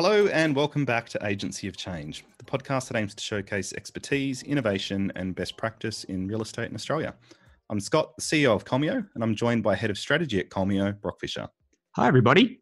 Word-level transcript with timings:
Hello, 0.00 0.28
and 0.28 0.54
welcome 0.54 0.84
back 0.84 1.08
to 1.08 1.26
Agency 1.26 1.66
of 1.66 1.76
Change, 1.76 2.24
the 2.38 2.44
podcast 2.44 2.86
that 2.86 2.96
aims 2.96 3.16
to 3.16 3.20
showcase 3.20 3.72
expertise, 3.72 4.44
innovation, 4.44 5.10
and 5.16 5.34
best 5.34 5.56
practice 5.56 6.04
in 6.04 6.28
real 6.28 6.40
estate 6.40 6.70
in 6.70 6.76
Australia. 6.76 7.16
I'm 7.68 7.80
Scott, 7.80 8.14
the 8.14 8.22
CEO 8.22 8.54
of 8.54 8.64
Kolmeo, 8.64 9.04
and 9.12 9.24
I'm 9.24 9.34
joined 9.34 9.64
by 9.64 9.74
Head 9.74 9.90
of 9.90 9.98
Strategy 9.98 10.38
at 10.38 10.50
Kolmeo, 10.50 11.00
Brock 11.00 11.18
Fisher. 11.18 11.48
Hi, 11.96 12.06
everybody. 12.06 12.60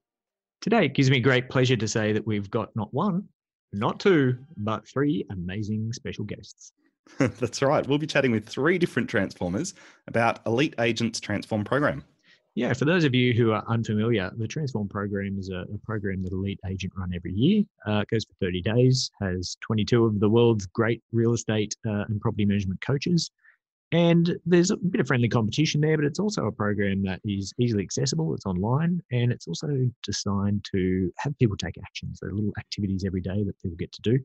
Today 0.62 0.86
it 0.86 0.94
gives 0.94 1.10
me 1.10 1.20
great 1.20 1.50
pleasure 1.50 1.76
to 1.76 1.86
say 1.86 2.10
that 2.14 2.26
we've 2.26 2.50
got 2.50 2.74
not 2.74 2.88
one, 2.94 3.28
not 3.70 4.00
two, 4.00 4.38
but 4.56 4.88
three 4.88 5.26
amazing 5.30 5.92
special 5.92 6.24
guests. 6.24 6.72
That's 7.18 7.60
right. 7.60 7.86
We'll 7.86 7.98
be 7.98 8.06
chatting 8.06 8.32
with 8.32 8.48
three 8.48 8.78
different 8.78 9.10
transformers 9.10 9.74
about 10.08 10.40
Elite 10.46 10.74
Agents 10.78 11.20
Transform 11.20 11.64
Program. 11.64 12.02
Yeah, 12.56 12.72
for 12.72 12.86
those 12.86 13.04
of 13.04 13.14
you 13.14 13.34
who 13.34 13.52
are 13.52 13.62
unfamiliar, 13.68 14.32
the 14.38 14.48
Transform 14.48 14.88
program 14.88 15.38
is 15.38 15.50
a, 15.50 15.66
a 15.72 15.78
program 15.84 16.22
that 16.22 16.32
Elite 16.32 16.58
Agent 16.66 16.94
run 16.96 17.12
every 17.14 17.34
year. 17.34 17.64
Uh, 17.86 18.00
it 18.00 18.08
goes 18.08 18.24
for 18.24 18.32
30 18.40 18.62
days, 18.62 19.10
has 19.20 19.58
22 19.60 20.06
of 20.06 20.20
the 20.20 20.28
world's 20.28 20.64
great 20.64 21.02
real 21.12 21.34
estate 21.34 21.76
uh, 21.86 22.04
and 22.08 22.18
property 22.18 22.46
management 22.46 22.80
coaches. 22.80 23.30
And 23.92 24.38
there's 24.46 24.70
a 24.70 24.78
bit 24.78 25.02
of 25.02 25.06
friendly 25.06 25.28
competition 25.28 25.82
there, 25.82 25.98
but 25.98 26.06
it's 26.06 26.18
also 26.18 26.46
a 26.46 26.52
program 26.52 27.02
that 27.02 27.20
is 27.26 27.52
easily 27.58 27.82
accessible. 27.82 28.34
It's 28.34 28.46
online 28.46 29.02
and 29.12 29.30
it's 29.30 29.46
also 29.46 29.68
designed 30.02 30.64
to 30.72 31.12
have 31.18 31.38
people 31.38 31.58
take 31.58 31.76
actions. 31.84 32.20
There 32.20 32.30
are 32.30 32.34
little 32.34 32.54
activities 32.58 33.04
every 33.06 33.20
day 33.20 33.44
that 33.44 33.60
people 33.60 33.76
get 33.76 33.92
to 33.92 34.00
do 34.00 34.18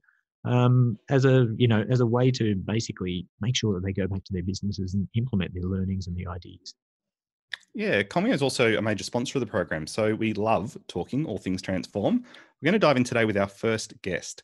um, 0.45 0.97
as 1.09 1.25
a 1.25 1.47
you 1.57 1.67
know 1.67 1.85
as 1.89 1.99
a 1.99 2.05
way 2.05 2.31
to 2.31 2.55
basically 2.55 3.27
make 3.41 3.55
sure 3.55 3.73
that 3.73 3.83
they 3.83 3.93
go 3.93 4.07
back 4.07 4.23
to 4.23 4.33
their 4.33 4.43
businesses 4.43 4.93
and 4.93 5.07
implement 5.15 5.53
their 5.53 5.63
learnings 5.63 6.07
and 6.07 6.15
the 6.15 6.27
ideas. 6.27 6.73
Yeah, 7.73 8.03
Kolmeo 8.03 8.33
is 8.33 8.41
also 8.41 8.75
a 8.75 8.81
major 8.81 9.03
sponsor 9.03 9.37
of 9.37 9.41
the 9.41 9.49
program, 9.49 9.87
so 9.87 10.13
we 10.13 10.33
love 10.33 10.77
talking 10.87 11.25
all 11.25 11.37
things 11.37 11.61
transform. 11.61 12.25
We're 12.61 12.65
going 12.65 12.73
to 12.73 12.79
dive 12.79 12.97
in 12.97 13.05
today 13.05 13.23
with 13.23 13.37
our 13.37 13.47
first 13.47 13.99
guest. 14.01 14.43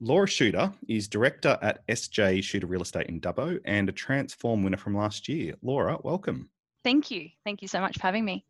Laura 0.00 0.26
Shooter 0.26 0.72
is 0.88 1.06
director 1.06 1.56
at 1.62 1.86
SJ 1.86 2.42
Shooter 2.42 2.66
Real 2.66 2.82
Estate 2.82 3.06
in 3.06 3.20
Dubbo 3.20 3.60
and 3.64 3.88
a 3.88 3.92
Transform 3.92 4.64
winner 4.64 4.76
from 4.76 4.96
last 4.96 5.28
year. 5.28 5.54
Laura, 5.62 5.98
welcome. 6.02 6.50
Thank 6.82 7.12
you. 7.12 7.30
Thank 7.44 7.62
you 7.62 7.68
so 7.68 7.80
much 7.80 7.96
for 7.96 8.02
having 8.02 8.24
me. 8.24 8.44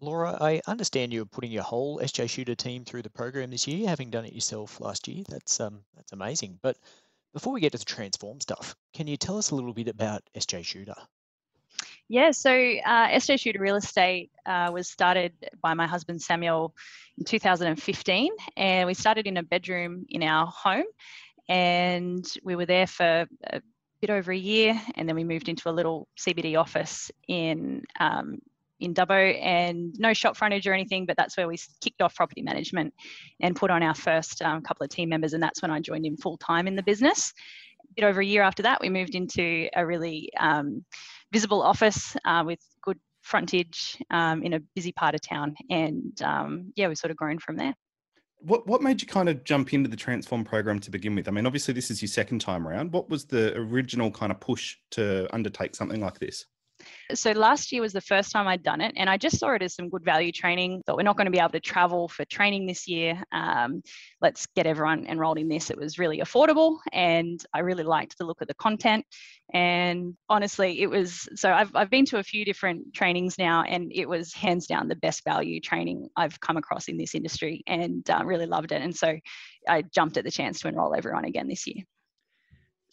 Laura, 0.00 0.38
I 0.40 0.60
understand 0.66 1.12
you're 1.12 1.24
putting 1.24 1.50
your 1.50 1.62
whole 1.62 1.98
SJ 1.98 2.30
Shooter 2.30 2.54
team 2.54 2.84
through 2.84 3.02
the 3.02 3.10
program 3.10 3.50
this 3.50 3.66
year, 3.66 3.88
having 3.88 4.10
done 4.10 4.24
it 4.24 4.32
yourself 4.32 4.80
last 4.80 5.08
year. 5.08 5.24
That's 5.28 5.60
um, 5.60 5.80
that's 5.96 6.12
amazing. 6.12 6.58
But 6.62 6.76
before 7.32 7.52
we 7.52 7.60
get 7.60 7.72
to 7.72 7.78
the 7.78 7.84
transform 7.84 8.40
stuff, 8.40 8.76
can 8.94 9.06
you 9.06 9.16
tell 9.16 9.38
us 9.38 9.50
a 9.50 9.54
little 9.54 9.74
bit 9.74 9.88
about 9.88 10.22
SJ 10.36 10.64
Shooter? 10.64 10.94
Yeah, 12.08 12.32
so 12.32 12.50
uh, 12.50 13.08
SJ 13.08 13.40
Shooter 13.40 13.60
Real 13.60 13.76
Estate 13.76 14.30
uh, 14.44 14.70
was 14.72 14.90
started 14.90 15.32
by 15.62 15.72
my 15.72 15.86
husband 15.86 16.20
Samuel 16.20 16.74
in 17.16 17.24
2015, 17.24 18.30
and 18.58 18.86
we 18.86 18.92
started 18.92 19.26
in 19.26 19.38
a 19.38 19.42
bedroom 19.42 20.04
in 20.10 20.22
our 20.22 20.46
home, 20.46 20.84
and 21.48 22.24
we 22.44 22.56
were 22.56 22.66
there 22.66 22.86
for 22.86 23.26
a 23.46 23.62
bit 24.02 24.10
over 24.10 24.32
a 24.32 24.36
year, 24.36 24.78
and 24.96 25.08
then 25.08 25.16
we 25.16 25.24
moved 25.24 25.48
into 25.48 25.70
a 25.70 25.72
little 25.72 26.06
CBD 26.18 26.60
office 26.60 27.10
in 27.26 27.82
um, 27.98 28.38
in 28.80 28.92
Dubbo, 28.92 29.42
and 29.42 29.98
no 29.98 30.12
shop 30.12 30.36
frontage 30.36 30.66
or 30.66 30.74
anything, 30.74 31.06
but 31.06 31.16
that's 31.16 31.38
where 31.38 31.48
we 31.48 31.56
kicked 31.80 32.02
off 32.02 32.14
property 32.14 32.42
management 32.42 32.92
and 33.40 33.56
put 33.56 33.70
on 33.70 33.82
our 33.82 33.94
first 33.94 34.42
um, 34.42 34.60
couple 34.60 34.84
of 34.84 34.90
team 34.90 35.08
members, 35.08 35.32
and 35.32 35.42
that's 35.42 35.62
when 35.62 35.70
I 35.70 35.80
joined 35.80 36.04
in 36.04 36.18
full 36.18 36.36
time 36.36 36.66
in 36.66 36.76
the 36.76 36.82
business. 36.82 37.32
A 37.82 37.94
bit 37.94 38.04
over 38.04 38.20
a 38.20 38.26
year 38.26 38.42
after 38.42 38.62
that, 38.64 38.82
we 38.82 38.90
moved 38.90 39.14
into 39.14 39.68
a 39.74 39.86
really 39.86 40.30
um, 40.38 40.84
visible 41.32 41.62
office 41.62 42.16
uh, 42.24 42.42
with 42.46 42.60
good 42.82 42.98
frontage 43.22 43.96
um, 44.10 44.42
in 44.42 44.54
a 44.54 44.60
busy 44.74 44.92
part 44.92 45.14
of 45.14 45.20
town. 45.20 45.54
And 45.70 46.20
um, 46.22 46.72
yeah, 46.76 46.88
we've 46.88 46.98
sort 46.98 47.10
of 47.10 47.16
grown 47.16 47.38
from 47.38 47.56
there. 47.56 47.74
What, 48.38 48.66
what 48.66 48.82
made 48.82 49.00
you 49.00 49.08
kind 49.08 49.30
of 49.30 49.42
jump 49.44 49.72
into 49.72 49.88
the 49.88 49.96
Transform 49.96 50.44
program 50.44 50.78
to 50.80 50.90
begin 50.90 51.14
with? 51.14 51.28
I 51.28 51.30
mean, 51.30 51.46
obviously, 51.46 51.72
this 51.72 51.90
is 51.90 52.02
your 52.02 52.08
second 52.08 52.40
time 52.40 52.68
around. 52.68 52.92
What 52.92 53.08
was 53.08 53.24
the 53.24 53.56
original 53.56 54.10
kind 54.10 54.30
of 54.30 54.38
push 54.38 54.76
to 54.92 55.26
undertake 55.34 55.74
something 55.74 56.00
like 56.00 56.18
this? 56.18 56.44
So 57.14 57.32
last 57.32 57.70
year 57.70 57.82
was 57.82 57.92
the 57.92 58.00
first 58.00 58.32
time 58.32 58.48
I'd 58.48 58.62
done 58.62 58.80
it, 58.80 58.94
and 58.96 59.08
I 59.08 59.16
just 59.16 59.38
saw 59.38 59.50
it 59.50 59.62
as 59.62 59.74
some 59.74 59.88
good 59.88 60.04
value 60.04 60.32
training. 60.32 60.82
Thought 60.84 60.96
we're 60.96 61.02
not 61.02 61.16
going 61.16 61.26
to 61.26 61.30
be 61.30 61.38
able 61.38 61.50
to 61.50 61.60
travel 61.60 62.08
for 62.08 62.24
training 62.24 62.66
this 62.66 62.88
year. 62.88 63.22
Um, 63.30 63.82
let's 64.20 64.46
get 64.56 64.66
everyone 64.66 65.06
enrolled 65.06 65.38
in 65.38 65.48
this. 65.48 65.70
It 65.70 65.78
was 65.78 65.98
really 65.98 66.18
affordable, 66.20 66.78
and 66.92 67.44
I 67.52 67.60
really 67.60 67.84
liked 67.84 68.18
the 68.18 68.24
look 68.24 68.40
of 68.40 68.48
the 68.48 68.54
content. 68.54 69.04
And 69.52 70.16
honestly, 70.28 70.80
it 70.80 70.88
was 70.88 71.28
so 71.34 71.52
I've 71.52 71.74
I've 71.74 71.90
been 71.90 72.06
to 72.06 72.18
a 72.18 72.22
few 72.22 72.44
different 72.44 72.94
trainings 72.94 73.38
now, 73.38 73.62
and 73.62 73.92
it 73.94 74.08
was 74.08 74.32
hands 74.32 74.66
down 74.66 74.88
the 74.88 74.96
best 74.96 75.24
value 75.24 75.60
training 75.60 76.08
I've 76.16 76.40
come 76.40 76.56
across 76.56 76.88
in 76.88 76.96
this 76.96 77.14
industry, 77.14 77.62
and 77.66 78.08
uh, 78.08 78.22
really 78.24 78.46
loved 78.46 78.72
it. 78.72 78.82
And 78.82 78.96
so 78.96 79.16
I 79.68 79.82
jumped 79.82 80.16
at 80.16 80.24
the 80.24 80.30
chance 80.30 80.60
to 80.60 80.68
enroll 80.68 80.94
everyone 80.94 81.26
again 81.26 81.48
this 81.48 81.66
year. 81.66 81.84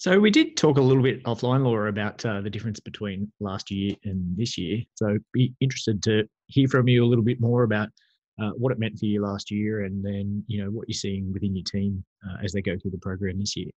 So 0.01 0.19
we 0.19 0.31
did 0.31 0.57
talk 0.57 0.79
a 0.79 0.81
little 0.81 1.03
bit 1.03 1.23
offline, 1.25 1.63
Laura, 1.63 1.87
about 1.87 2.25
uh, 2.25 2.41
the 2.41 2.49
difference 2.49 2.79
between 2.79 3.31
last 3.39 3.69
year 3.69 3.95
and 4.03 4.35
this 4.35 4.57
year. 4.57 4.81
So 4.95 5.19
be 5.31 5.53
interested 5.59 6.01
to 6.01 6.27
hear 6.47 6.67
from 6.67 6.87
you 6.87 7.03
a 7.03 7.05
little 7.05 7.23
bit 7.23 7.39
more 7.39 7.61
about 7.61 7.89
uh, 8.41 8.49
what 8.57 8.71
it 8.71 8.79
meant 8.79 8.97
for 8.97 9.05
you 9.05 9.21
last 9.21 9.51
year, 9.51 9.83
and 9.83 10.03
then 10.03 10.43
you 10.47 10.63
know 10.63 10.71
what 10.71 10.89
you're 10.89 10.95
seeing 10.95 11.31
within 11.31 11.55
your 11.55 11.65
team 11.65 12.03
uh, 12.27 12.43
as 12.43 12.51
they 12.51 12.63
go 12.63 12.75
through 12.79 12.89
the 12.89 12.97
program 12.97 13.37
this 13.37 13.55
year. 13.55 13.69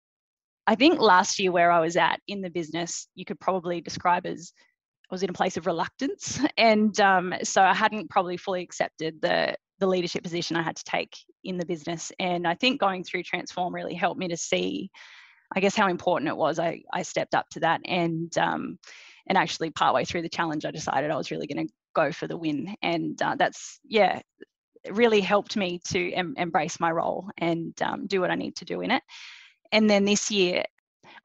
I 0.66 0.76
think 0.76 1.02
last 1.02 1.40
year 1.40 1.52
where 1.52 1.74
I 1.74 1.82
was 1.82 1.98
at 1.98 2.22
in 2.30 2.42
the 2.42 2.50
business, 2.50 3.10
you 3.16 3.26
could 3.26 3.42
probably 3.42 3.82
describe 3.82 4.26
as 4.26 4.54
I 5.12 5.14
was 5.14 5.24
in 5.24 5.30
a 5.30 5.34
place 5.34 5.58
of 5.58 5.66
reluctance, 5.66 6.40
and 6.58 6.98
um, 7.02 7.34
so 7.44 7.62
I 7.62 7.74
hadn't 7.74 8.10
probably 8.10 8.38
fully 8.38 8.64
accepted 8.64 9.22
the 9.22 9.58
the 9.80 9.88
leadership 9.88 10.24
position 10.24 10.56
I 10.56 10.62
had 10.62 10.78
to 10.78 10.86
take 10.86 11.18
in 11.44 11.58
the 11.58 11.66
business. 11.66 12.14
And 12.18 12.48
I 12.48 12.56
think 12.56 12.80
going 12.80 13.04
through 13.04 13.24
Transform 13.24 13.76
really 13.76 13.94
helped 13.94 14.22
me 14.22 14.30
to 14.30 14.38
see 14.38 14.90
I 15.56 15.60
guess 15.60 15.76
how 15.76 15.88
important 15.88 16.30
it 16.30 16.38
was. 16.38 16.60
I, 16.60 16.84
I 16.92 17.04
stepped 17.04 17.36
up 17.36 17.50
to 17.52 17.62
that 17.62 17.82
and 17.86 18.36
um, 18.38 18.80
and 19.28 19.38
actually 19.38 19.70
partway 19.70 20.06
through 20.06 20.24
the 20.24 20.30
challenge, 20.30 20.66
I 20.66 20.72
decided 20.72 21.12
I 21.12 21.16
was 21.16 21.32
really 21.32 21.48
going 21.48 21.68
to 21.68 21.74
go 21.94 22.12
for 22.12 22.28
the 22.28 22.38
win, 22.38 22.76
and 22.82 23.22
uh, 23.22 23.36
that's 23.38 23.80
yeah, 23.86 24.22
really 24.90 25.22
helped 25.22 25.56
me 25.56 25.80
to 25.90 26.12
em- 26.12 26.36
embrace 26.38 26.80
my 26.80 26.92
role 26.92 27.30
and 27.38 27.80
um, 27.82 28.08
do 28.08 28.22
what 28.22 28.32
I 28.32 28.36
need 28.36 28.56
to 28.58 28.66
do 28.66 28.82
in 28.82 28.92
it. 28.92 29.04
And 29.72 29.90
then 29.90 30.06
this 30.06 30.30
year, 30.30 30.64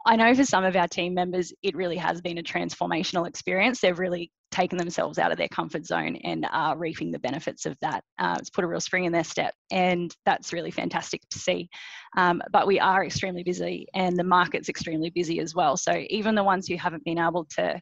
I 0.06 0.16
know 0.16 0.34
for 0.34 0.44
some 0.44 0.64
of 0.64 0.76
our 0.76 0.88
team 0.88 1.14
members, 1.14 1.53
it 1.62 1.76
really 1.76 1.97
has 1.97 2.20
been 2.20 2.38
a 2.38 2.42
transformational 2.42 3.26
experience. 3.26 3.81
They've 3.81 3.98
really 3.98 4.31
taken 4.50 4.78
themselves 4.78 5.19
out 5.19 5.31
of 5.32 5.38
their 5.38 5.48
comfort 5.48 5.84
zone 5.84 6.16
and 6.25 6.47
are 6.50 6.78
reaping 6.78 7.10
the 7.10 7.19
benefits 7.19 7.66
of 7.66 7.76
that. 7.82 8.03
Uh, 8.19 8.36
it's 8.38 8.48
put 8.48 8.64
a 8.64 8.66
real 8.66 8.81
spring 8.81 9.04
in 9.04 9.12
their 9.12 9.25
step, 9.25 9.54
and 9.70 10.14
that's 10.25 10.53
really 10.53 10.70
fantastic 10.70 11.20
to 11.31 11.38
see. 11.38 11.69
Um, 12.16 12.41
but 12.53 12.66
we 12.66 12.81
are 12.81 13.04
extremely 13.04 13.42
busy, 13.42 13.86
and 13.94 14.16
the 14.16 14.25
market's 14.25 14.69
extremely 14.69 15.10
busy 15.10 15.41
as 15.41 15.54
well. 15.54 15.76
So 15.76 16.04
even 16.09 16.34
the 16.34 16.44
ones 16.44 16.66
who 16.66 16.76
haven't 16.76 17.04
been 17.04 17.19
able 17.19 17.44
to 17.56 17.80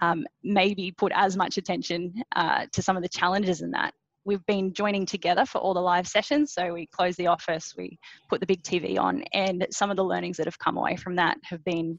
um, 0.00 0.26
maybe 0.42 0.92
put 0.96 1.12
as 1.14 1.36
much 1.36 1.56
attention 1.56 2.22
uh, 2.36 2.66
to 2.72 2.82
some 2.82 2.96
of 2.96 3.02
the 3.02 3.08
challenges 3.08 3.62
in 3.62 3.70
that 3.72 3.94
we've 4.24 4.44
been 4.46 4.72
joining 4.72 5.06
together 5.06 5.44
for 5.44 5.58
all 5.58 5.74
the 5.74 5.80
live 5.80 6.08
sessions. 6.08 6.52
So 6.52 6.72
we 6.72 6.86
close 6.86 7.16
the 7.16 7.26
office, 7.26 7.74
we 7.76 7.98
put 8.28 8.40
the 8.40 8.46
big 8.46 8.62
TV 8.62 8.98
on, 8.98 9.22
and 9.32 9.66
some 9.70 9.90
of 9.90 9.96
the 9.96 10.04
learnings 10.04 10.36
that 10.38 10.46
have 10.46 10.58
come 10.58 10.76
away 10.76 10.96
from 10.96 11.16
that 11.16 11.38
have 11.44 11.64
been, 11.64 11.98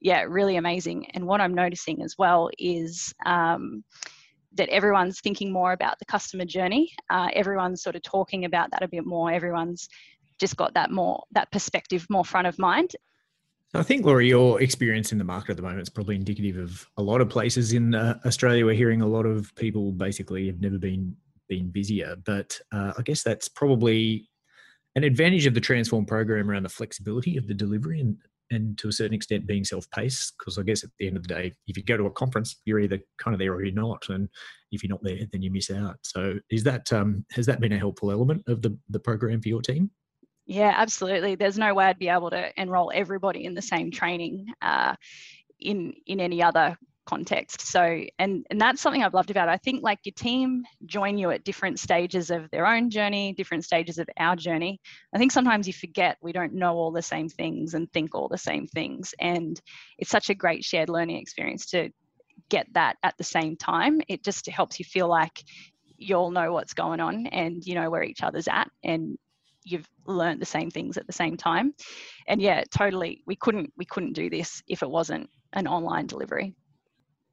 yeah, 0.00 0.22
really 0.22 0.56
amazing. 0.56 1.10
And 1.14 1.26
what 1.26 1.40
I'm 1.40 1.54
noticing 1.54 2.02
as 2.02 2.14
well 2.18 2.50
is 2.58 3.14
um, 3.24 3.84
that 4.54 4.68
everyone's 4.70 5.20
thinking 5.20 5.52
more 5.52 5.72
about 5.72 5.98
the 5.98 6.06
customer 6.06 6.44
journey. 6.44 6.92
Uh, 7.10 7.28
everyone's 7.34 7.82
sort 7.82 7.96
of 7.96 8.02
talking 8.02 8.44
about 8.44 8.70
that 8.72 8.82
a 8.82 8.88
bit 8.88 9.04
more. 9.04 9.30
Everyone's 9.30 9.88
just 10.38 10.56
got 10.56 10.74
that 10.74 10.90
more 10.90 11.24
that 11.32 11.50
perspective 11.50 12.06
more 12.10 12.24
front 12.24 12.46
of 12.46 12.58
mind. 12.58 12.94
I 13.74 13.82
think, 13.82 14.06
Laura, 14.06 14.24
your 14.24 14.62
experience 14.62 15.12
in 15.12 15.18
the 15.18 15.24
market 15.24 15.50
at 15.50 15.56
the 15.56 15.62
moment 15.62 15.82
is 15.82 15.88
probably 15.88 16.14
indicative 16.14 16.56
of 16.56 16.88
a 16.96 17.02
lot 17.02 17.20
of 17.20 17.28
places 17.28 17.72
in 17.72 17.94
uh, 17.94 18.18
Australia. 18.24 18.64
We're 18.64 18.74
hearing 18.74 19.02
a 19.02 19.06
lot 19.06 19.26
of 19.26 19.54
people 19.54 19.92
basically 19.92 20.46
have 20.46 20.60
never 20.60 20.78
been 20.78 21.16
been 21.48 21.70
busier. 21.70 22.16
But 22.24 22.58
uh, 22.72 22.92
I 22.98 23.02
guess 23.02 23.22
that's 23.22 23.48
probably 23.48 24.28
an 24.94 25.04
advantage 25.04 25.46
of 25.46 25.54
the 25.54 25.60
Transform 25.60 26.06
program 26.06 26.50
around 26.50 26.62
the 26.62 26.68
flexibility 26.68 27.36
of 27.36 27.46
the 27.46 27.54
delivery 27.54 28.00
and, 28.00 28.16
and 28.50 28.78
to 28.78 28.88
a 28.88 28.92
certain 28.92 29.14
extent 29.14 29.46
being 29.46 29.64
self-paced. 29.64 30.34
Because 30.38 30.58
I 30.58 30.62
guess 30.62 30.84
at 30.84 30.90
the 30.98 31.06
end 31.06 31.16
of 31.16 31.22
the 31.22 31.34
day, 31.34 31.52
if 31.66 31.76
you 31.76 31.82
go 31.82 31.96
to 31.96 32.06
a 32.06 32.10
conference, 32.10 32.56
you're 32.64 32.80
either 32.80 32.98
kind 33.18 33.34
of 33.34 33.38
there 33.38 33.52
or 33.52 33.62
you're 33.62 33.74
not, 33.74 34.08
and 34.08 34.28
if 34.72 34.82
you're 34.82 34.90
not 34.90 35.02
there, 35.02 35.18
then 35.32 35.42
you 35.42 35.50
miss 35.50 35.70
out. 35.70 35.96
So 36.02 36.38
is 36.50 36.62
that 36.64 36.92
um, 36.92 37.24
has 37.32 37.46
that 37.46 37.60
been 37.60 37.72
a 37.72 37.78
helpful 37.78 38.10
element 38.10 38.44
of 38.46 38.62
the 38.62 38.76
the 38.88 39.00
program 39.00 39.40
for 39.42 39.48
your 39.48 39.62
team? 39.62 39.90
Yeah, 40.46 40.72
absolutely. 40.76 41.34
There's 41.34 41.58
no 41.58 41.74
way 41.74 41.86
I'd 41.86 41.98
be 41.98 42.08
able 42.08 42.30
to 42.30 42.52
enroll 42.60 42.92
everybody 42.94 43.44
in 43.44 43.54
the 43.54 43.62
same 43.62 43.90
training 43.90 44.46
uh, 44.62 44.94
in 45.58 45.92
in 46.06 46.20
any 46.20 46.42
other 46.42 46.78
context. 47.06 47.62
So, 47.62 48.02
and 48.18 48.46
and 48.50 48.60
that's 48.60 48.80
something 48.80 49.02
I've 49.02 49.14
loved 49.14 49.30
about 49.30 49.48
it. 49.48 49.52
I 49.52 49.56
think 49.56 49.82
like 49.82 50.00
your 50.04 50.14
team 50.14 50.64
join 50.84 51.16
you 51.16 51.30
at 51.30 51.44
different 51.44 51.78
stages 51.78 52.30
of 52.30 52.50
their 52.50 52.66
own 52.66 52.90
journey, 52.90 53.32
different 53.32 53.64
stages 53.64 53.98
of 53.98 54.08
our 54.18 54.36
journey. 54.36 54.80
I 55.14 55.18
think 55.18 55.32
sometimes 55.32 55.66
you 55.66 55.72
forget 55.72 56.18
we 56.20 56.32
don't 56.32 56.52
know 56.52 56.74
all 56.74 56.92
the 56.92 57.02
same 57.02 57.28
things 57.28 57.74
and 57.74 57.90
think 57.92 58.14
all 58.14 58.28
the 58.28 58.38
same 58.38 58.66
things, 58.66 59.14
and 59.18 59.60
it's 59.98 60.10
such 60.10 60.30
a 60.30 60.34
great 60.34 60.64
shared 60.64 60.88
learning 60.88 61.16
experience 61.16 61.66
to 61.66 61.90
get 62.48 62.66
that 62.74 62.96
at 63.02 63.16
the 63.16 63.24
same 63.24 63.56
time. 63.56 64.00
It 64.08 64.22
just 64.22 64.46
helps 64.48 64.78
you 64.78 64.84
feel 64.84 65.08
like 65.08 65.42
you 65.98 66.16
all 66.16 66.30
know 66.30 66.52
what's 66.52 66.74
going 66.74 67.00
on 67.00 67.26
and 67.28 67.64
you 67.64 67.74
know 67.74 67.90
where 67.90 68.02
each 68.02 68.22
other's 68.22 68.48
at 68.48 68.68
and 68.84 69.16
you've 69.64 69.88
learned 70.06 70.40
the 70.40 70.46
same 70.46 70.70
things 70.70 70.96
at 70.96 71.06
the 71.06 71.12
same 71.12 71.36
time 71.36 71.74
and 72.28 72.40
yeah 72.40 72.62
totally 72.70 73.22
we 73.26 73.34
couldn't 73.34 73.72
we 73.76 73.84
couldn't 73.84 74.12
do 74.12 74.30
this 74.30 74.62
if 74.68 74.82
it 74.82 74.90
wasn't 74.90 75.28
an 75.54 75.66
online 75.66 76.06
delivery 76.06 76.54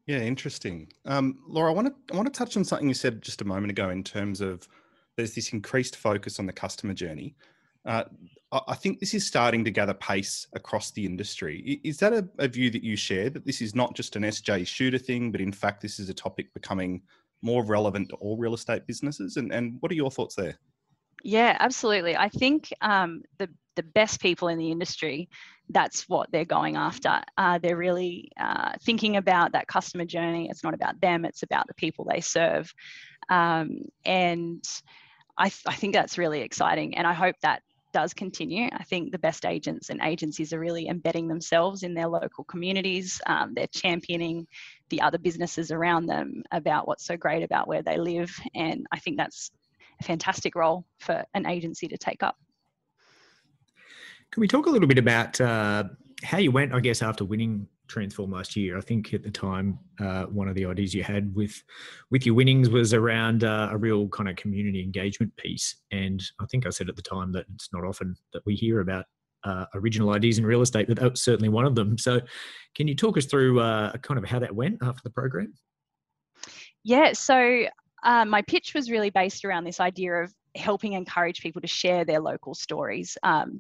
yeah 0.05 0.19
interesting 0.19 0.88
um, 1.05 1.38
laura 1.47 1.71
i 1.71 1.73
want 1.73 1.88
to 1.88 2.13
i 2.13 2.17
want 2.17 2.31
to 2.31 2.38
touch 2.38 2.57
on 2.57 2.63
something 2.63 2.88
you 2.88 2.94
said 2.94 3.21
just 3.21 3.41
a 3.41 3.45
moment 3.45 3.71
ago 3.71 3.89
in 3.89 4.03
terms 4.03 4.41
of 4.41 4.67
there's 5.15 5.35
this 5.35 5.53
increased 5.53 5.95
focus 5.95 6.39
on 6.39 6.45
the 6.45 6.53
customer 6.53 6.94
journey 6.94 7.35
uh, 7.85 8.03
I 8.67 8.75
think 8.75 9.00
this 9.00 9.13
is 9.13 9.25
starting 9.25 9.63
to 9.65 9.71
gather 9.71 9.95
pace 9.95 10.47
across 10.53 10.91
the 10.91 11.05
industry. 11.05 11.81
Is 11.83 11.97
that 11.97 12.13
a, 12.13 12.27
a, 12.38 12.47
view 12.47 12.69
that 12.69 12.83
you 12.83 12.95
share 12.95 13.29
that 13.31 13.45
this 13.45 13.61
is 13.61 13.73
not 13.73 13.95
just 13.95 14.15
an 14.15 14.23
SJ 14.23 14.67
shooter 14.67 15.00
thing, 15.00 15.31
but 15.31 15.41
in 15.41 15.51
fact, 15.51 15.81
this 15.81 16.00
is 16.00 16.07
a 16.07 16.13
topic 16.13 16.53
becoming 16.53 17.01
more 17.41 17.65
relevant 17.65 18.09
to 18.09 18.15
all 18.17 18.38
real 18.38 18.53
estate 18.53 18.85
businesses? 18.85 19.38
And, 19.38 19.51
and 19.51 19.77
what 19.79 19.91
are 19.91 19.95
your 19.95 20.11
thoughts 20.11 20.35
there? 20.35 20.57
Yeah, 21.23 21.55
absolutely. 21.59 22.15
I 22.17 22.29
think 22.29 22.73
um, 22.81 23.23
the 23.37 23.49
the 23.75 23.83
best 23.83 24.21
people 24.21 24.49
in 24.49 24.59
the 24.59 24.69
industry, 24.71 25.29
that's 25.69 26.07
what 26.07 26.31
they're 26.31 26.45
going 26.45 26.75
after. 26.75 27.21
Uh, 27.37 27.57
they're 27.57 27.77
really 27.77 28.31
uh, 28.39 28.73
thinking 28.83 29.17
about 29.17 29.53
that 29.53 29.67
customer 29.67 30.05
journey. 30.05 30.47
It's 30.49 30.63
not 30.63 30.73
about 30.73 30.99
them; 31.01 31.25
it's 31.25 31.43
about 31.43 31.67
the 31.67 31.73
people 31.73 32.05
they 32.05 32.21
serve. 32.21 32.71
Um, 33.29 33.83
and 34.05 34.63
I, 35.37 35.49
th- 35.49 35.63
I 35.67 35.75
think 35.75 35.93
that's 35.93 36.17
really 36.17 36.41
exciting, 36.41 36.97
and 36.97 37.07
I 37.07 37.13
hope 37.13 37.35
that 37.41 37.63
does 37.93 38.13
continue. 38.13 38.69
I 38.73 38.83
think 38.83 39.11
the 39.11 39.19
best 39.19 39.45
agents 39.45 39.89
and 39.89 40.01
agencies 40.03 40.53
are 40.53 40.59
really 40.59 40.87
embedding 40.87 41.27
themselves 41.27 41.83
in 41.83 41.93
their 41.93 42.07
local 42.07 42.43
communities. 42.43 43.21
Um, 43.27 43.53
they're 43.55 43.67
championing 43.67 44.47
the 44.89 45.01
other 45.01 45.17
businesses 45.19 45.71
around 45.71 46.07
them 46.07 46.43
about 46.51 46.87
what's 46.87 47.05
so 47.05 47.17
great 47.17 47.43
about 47.43 47.67
where 47.67 47.83
they 47.83 47.97
live. 47.97 48.35
And 48.55 48.87
I 48.91 48.99
think 48.99 49.17
that's 49.17 49.51
a 50.00 50.04
fantastic 50.04 50.56
role 50.56 50.86
for 51.00 51.24
an 51.34 51.45
agency 51.45 51.88
to 51.88 51.98
take 51.98 52.24
up. 52.24 52.38
Can 54.31 54.42
we 54.42 54.48
talk 54.48 54.66
a 54.66 54.69
little 54.69 54.88
bit 54.88 54.98
about 54.98 55.40
uh, 55.40 55.84
how 56.24 56.40
you 56.40 56.51
went, 56.51 56.74
I 56.74 56.80
guess, 56.80 57.01
after 57.01 57.24
winning 57.25 57.68
transform 57.88 58.31
last 58.31 58.56
year. 58.56 58.78
I 58.78 58.81
think 58.81 59.13
at 59.13 59.24
the 59.24 59.30
time, 59.30 59.78
uh, 60.00 60.24
one 60.25 60.48
of 60.48 60.56
the 60.56 60.66
ideas 60.66 60.94
you 60.94 61.04
had 61.04 61.34
with 61.36 61.62
with 62.10 62.25
your 62.25 62.36
winnings 62.36 62.69
was 62.69 62.94
around 62.94 63.44
uh, 63.44 63.69
a 63.72 63.78
real 63.78 64.07
kind 64.10 64.30
of 64.30 64.36
community 64.36 64.81
engagement 64.81 65.36
piece. 65.38 65.75
And 65.92 66.24
I 66.40 66.45
think 66.48 66.66
I 66.66 66.69
said 66.69 66.90
at 66.90 66.95
the 66.95 67.01
time 67.01 67.31
that 67.34 67.45
it's 67.54 67.69
not 67.74 67.84
often 67.84 68.16
that 68.34 68.45
we 68.45 68.56
hear 68.56 68.80
about 68.80 69.06
uh, 69.44 69.66
original 69.75 70.12
ideas 70.12 70.38
in 70.38 70.45
real 70.45 70.62
estate, 70.62 70.88
but 70.88 70.98
that 71.00 71.12
was 71.12 71.22
certainly 71.22 71.50
one 71.50 71.66
of 71.66 71.75
them. 71.75 71.98
So, 71.98 72.22
can 72.75 72.88
you 72.88 72.95
talk 72.95 73.18
us 73.18 73.25
through 73.25 73.60
uh, 73.60 73.92
kind 73.98 74.18
of 74.18 74.25
how 74.25 74.40
that 74.40 74.56
went 74.56 74.80
after 74.81 75.01
the 75.04 75.10
program? 75.10 75.54
Yeah. 76.84 77.13
So. 77.13 77.66
Uh, 78.03 78.25
my 78.25 78.41
pitch 78.44 78.73
was 78.73 78.91
really 78.91 79.09
based 79.09 79.45
around 79.45 79.63
this 79.63 79.79
idea 79.79 80.13
of 80.13 80.33
helping 80.55 80.94
encourage 80.94 81.41
people 81.41 81.61
to 81.61 81.67
share 81.67 82.05
their 82.05 82.19
local 82.19 82.53
stories. 82.53 83.17
Um, 83.23 83.59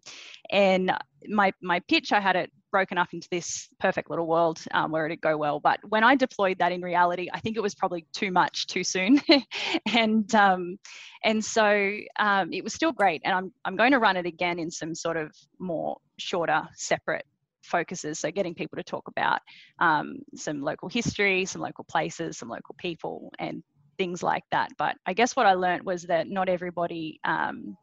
and 0.51 0.91
my 1.27 1.53
my 1.61 1.79
pitch, 1.81 2.11
I 2.11 2.19
had 2.19 2.35
it 2.35 2.51
broken 2.71 2.97
up 2.97 3.13
into 3.13 3.27
this 3.29 3.69
perfect 3.79 4.09
little 4.09 4.27
world 4.27 4.59
um, 4.71 4.91
where 4.91 5.05
it'd 5.05 5.21
go 5.21 5.37
well. 5.37 5.59
But 5.59 5.79
when 5.87 6.03
I 6.03 6.15
deployed 6.15 6.57
that 6.59 6.71
in 6.71 6.81
reality, 6.81 7.29
I 7.31 7.39
think 7.39 7.55
it 7.55 7.61
was 7.61 7.75
probably 7.75 8.05
too 8.13 8.31
much 8.31 8.67
too 8.67 8.83
soon, 8.83 9.21
and 9.93 10.33
um, 10.35 10.77
and 11.23 11.43
so 11.43 11.97
um, 12.19 12.51
it 12.51 12.63
was 12.63 12.73
still 12.73 12.91
great. 12.91 13.21
And 13.23 13.33
I'm 13.33 13.53
I'm 13.65 13.75
going 13.75 13.91
to 13.91 13.99
run 13.99 14.17
it 14.17 14.25
again 14.25 14.59
in 14.59 14.69
some 14.69 14.93
sort 14.95 15.17
of 15.17 15.31
more 15.59 15.97
shorter, 16.17 16.67
separate 16.75 17.25
focuses. 17.63 18.19
So 18.19 18.29
getting 18.29 18.53
people 18.53 18.75
to 18.75 18.83
talk 18.83 19.07
about 19.07 19.39
um, 19.79 20.17
some 20.35 20.61
local 20.61 20.89
history, 20.89 21.45
some 21.45 21.61
local 21.61 21.85
places, 21.85 22.37
some 22.37 22.49
local 22.49 22.75
people, 22.77 23.31
and 23.39 23.63
things 23.97 24.23
like 24.23 24.43
that. 24.51 24.69
But 24.77 24.95
I 25.05 25.13
guess 25.13 25.35
what 25.35 25.45
I 25.45 25.53
learned 25.53 25.85
was 25.85 26.03
that 26.03 26.27
not 26.27 26.49
everybody 26.49 27.19
um, 27.23 27.77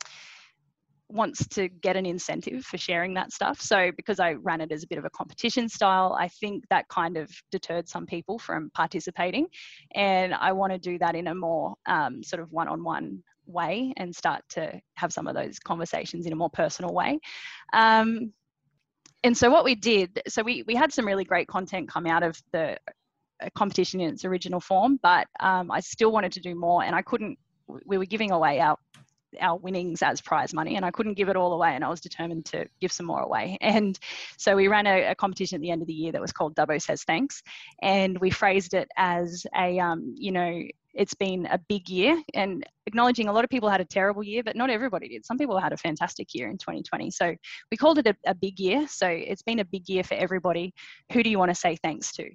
wants 1.08 1.46
to 1.48 1.68
get 1.68 1.96
an 1.96 2.06
incentive 2.06 2.64
for 2.64 2.78
sharing 2.78 3.14
that 3.14 3.32
stuff. 3.32 3.60
So 3.60 3.90
because 3.96 4.20
I 4.20 4.34
ran 4.34 4.60
it 4.60 4.72
as 4.72 4.84
a 4.84 4.86
bit 4.86 4.98
of 4.98 5.04
a 5.04 5.10
competition 5.10 5.68
style, 5.68 6.16
I 6.18 6.28
think 6.28 6.64
that 6.70 6.88
kind 6.88 7.16
of 7.16 7.30
deterred 7.50 7.88
some 7.88 8.06
people 8.06 8.38
from 8.38 8.70
participating. 8.74 9.46
And 9.94 10.34
I 10.34 10.52
want 10.52 10.72
to 10.72 10.78
do 10.78 10.98
that 10.98 11.14
in 11.14 11.26
a 11.26 11.34
more 11.34 11.74
um, 11.86 12.22
sort 12.22 12.42
of 12.42 12.52
one-on-one 12.52 13.22
way 13.46 13.92
and 13.96 14.14
start 14.14 14.42
to 14.50 14.80
have 14.94 15.12
some 15.12 15.26
of 15.26 15.34
those 15.34 15.58
conversations 15.58 16.26
in 16.26 16.32
a 16.32 16.36
more 16.36 16.50
personal 16.50 16.94
way. 16.94 17.18
Um, 17.72 18.32
and 19.24 19.36
so 19.36 19.50
what 19.50 19.64
we 19.64 19.74
did, 19.74 20.22
so 20.28 20.42
we, 20.42 20.62
we 20.66 20.74
had 20.74 20.92
some 20.92 21.06
really 21.06 21.24
great 21.24 21.48
content 21.48 21.88
come 21.88 22.06
out 22.06 22.22
of 22.22 22.40
the 22.52 22.78
competition 23.54 24.00
in 24.00 24.10
its 24.10 24.24
original 24.24 24.60
form, 24.60 24.98
but 25.02 25.26
um, 25.40 25.70
I 25.70 25.80
still 25.80 26.12
wanted 26.12 26.32
to 26.32 26.40
do 26.40 26.54
more 26.54 26.84
and 26.84 26.94
I 26.94 27.02
couldn't, 27.02 27.38
we 27.86 27.98
were 27.98 28.04
giving 28.04 28.30
away 28.32 28.60
our 28.60 28.76
our 29.40 29.56
winnings 29.56 30.02
as 30.02 30.20
prize 30.20 30.52
money 30.52 30.76
and 30.76 30.84
I 30.84 30.90
couldn't 30.90 31.14
give 31.14 31.28
it 31.28 31.36
all 31.36 31.52
away 31.52 31.74
and 31.74 31.84
I 31.84 31.88
was 31.88 32.00
determined 32.00 32.46
to 32.46 32.66
give 32.80 32.92
some 32.92 33.06
more 33.06 33.20
away. 33.20 33.58
And 33.70 33.98
so 34.36 34.56
we 34.56 34.66
ran 34.66 34.86
a, 34.86 35.10
a 35.10 35.14
competition 35.14 35.56
at 35.56 35.62
the 35.62 35.70
end 35.70 35.80
of 35.80 35.86
the 35.86 35.94
year 35.94 36.10
that 36.12 36.20
was 36.20 36.32
called 36.32 36.56
Dubbo 36.56 36.82
Says 36.82 37.04
Thanks 37.04 37.42
and 37.82 38.18
we 38.18 38.30
phrased 38.30 38.74
it 38.74 38.88
as 38.96 39.46
a, 39.56 39.78
um, 39.78 40.14
you 40.16 40.32
know, 40.32 40.62
it's 40.94 41.14
been 41.14 41.46
a 41.46 41.58
big 41.58 41.88
year 41.88 42.20
and 42.34 42.64
acknowledging 42.86 43.28
a 43.28 43.32
lot 43.32 43.44
of 43.44 43.50
people 43.50 43.68
had 43.68 43.80
a 43.80 43.84
terrible 43.84 44.22
year, 44.22 44.42
but 44.42 44.56
not 44.56 44.70
everybody 44.70 45.08
did. 45.08 45.24
Some 45.24 45.38
people 45.38 45.58
had 45.58 45.72
a 45.72 45.76
fantastic 45.76 46.34
year 46.34 46.48
in 46.48 46.58
2020. 46.58 47.10
So 47.10 47.34
we 47.70 47.76
called 47.76 47.98
it 47.98 48.06
a, 48.06 48.16
a 48.26 48.34
big 48.34 48.58
year. 48.58 48.86
So 48.88 49.06
it's 49.06 49.42
been 49.42 49.60
a 49.60 49.64
big 49.64 49.88
year 49.88 50.02
for 50.02 50.14
everybody. 50.14 50.74
Who 51.12 51.22
do 51.22 51.30
you 51.30 51.38
want 51.38 51.50
to 51.50 51.54
say 51.54 51.76
thanks 51.76 52.12
to? 52.12 52.28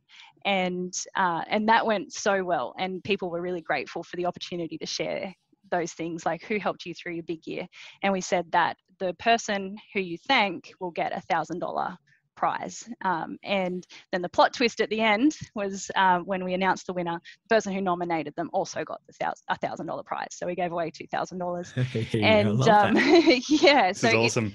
And 0.45 0.93
uh, 1.15 1.41
and 1.47 1.67
that 1.69 1.85
went 1.85 2.13
so 2.13 2.43
well, 2.43 2.75
and 2.77 3.03
people 3.03 3.31
were 3.31 3.41
really 3.41 3.61
grateful 3.61 4.03
for 4.03 4.15
the 4.15 4.27
opportunity 4.27 4.77
to 4.77 4.85
share 4.85 5.33
those 5.71 5.93
things 5.93 6.25
like 6.25 6.43
who 6.43 6.59
helped 6.59 6.85
you 6.85 6.93
through 6.93 7.13
your 7.13 7.23
big 7.23 7.45
year? 7.45 7.67
And 8.03 8.13
we 8.13 8.21
said 8.21 8.51
that 8.51 8.77
the 8.99 9.13
person 9.15 9.77
who 9.93 9.99
you 9.99 10.17
thank 10.27 10.71
will 10.79 10.91
get 10.91 11.15
a 11.15 11.21
thousand 11.21 11.59
dollar 11.59 11.97
prize. 12.35 12.87
Um, 13.03 13.37
and 13.43 13.85
then 14.11 14.21
the 14.21 14.29
plot 14.29 14.53
twist 14.53 14.81
at 14.81 14.89
the 14.89 15.01
end 15.01 15.37
was 15.55 15.89
um, 15.95 16.23
when 16.25 16.43
we 16.43 16.53
announced 16.53 16.85
the 16.85 16.93
winner 16.93 17.19
the 17.47 17.55
person 17.55 17.73
who 17.73 17.81
nominated 17.81 18.33
them 18.35 18.49
also 18.53 18.83
got 18.83 19.01
the 19.07 19.33
a 19.49 19.57
thousand 19.57 19.87
dollar 19.87 20.03
prize. 20.03 20.29
So 20.31 20.45
we 20.45 20.55
gave 20.55 20.71
away 20.71 20.91
two 20.91 21.07
thousand 21.07 21.39
dollars. 21.39 21.73
And 22.13 22.61
um, 22.63 22.95
yeah 23.49 23.89
this 23.89 23.99
so 23.99 24.07
is 24.07 24.13
awesome 24.13 24.53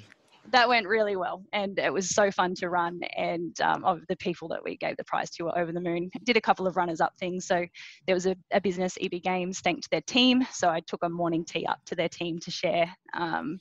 that 0.53 0.69
went 0.69 0.87
really 0.87 1.17
well 1.17 1.43
and 1.53 1.79
it 1.79 1.93
was 1.93 2.09
so 2.11 2.31
fun 2.31 2.55
to 2.55 2.69
run 2.69 3.01
and 3.17 3.61
um, 3.61 3.85
of 3.85 4.01
the 4.09 4.17
people 4.17 4.49
that 4.49 4.63
we 4.63 4.77
gave 4.77 4.97
the 4.97 5.05
prize 5.05 5.31
to 5.31 5.45
were 5.45 5.59
over 5.59 5.73
the 5.73 5.81
moon 5.81 6.11
did 6.25 6.37
a 6.37 6.41
couple 6.41 6.67
of 6.67 6.77
runners 6.77 7.01
up 7.01 7.13
things 7.19 7.47
so 7.47 7.65
there 8.07 8.15
was 8.15 8.27
a, 8.27 8.37
a 8.53 8.61
business 8.61 8.97
eb 9.01 9.23
games 9.23 9.61
thanked 9.61 9.91
their 9.91 10.01
team 10.03 10.47
so 10.53 10.69
i 10.69 10.81
took 10.81 11.03
a 11.03 11.09
morning 11.09 11.45
tea 11.45 11.67
up 11.67 11.79
to 11.85 11.95
their 11.95 12.09
team 12.09 12.39
to 12.39 12.51
share 12.51 12.91
um, 13.15 13.59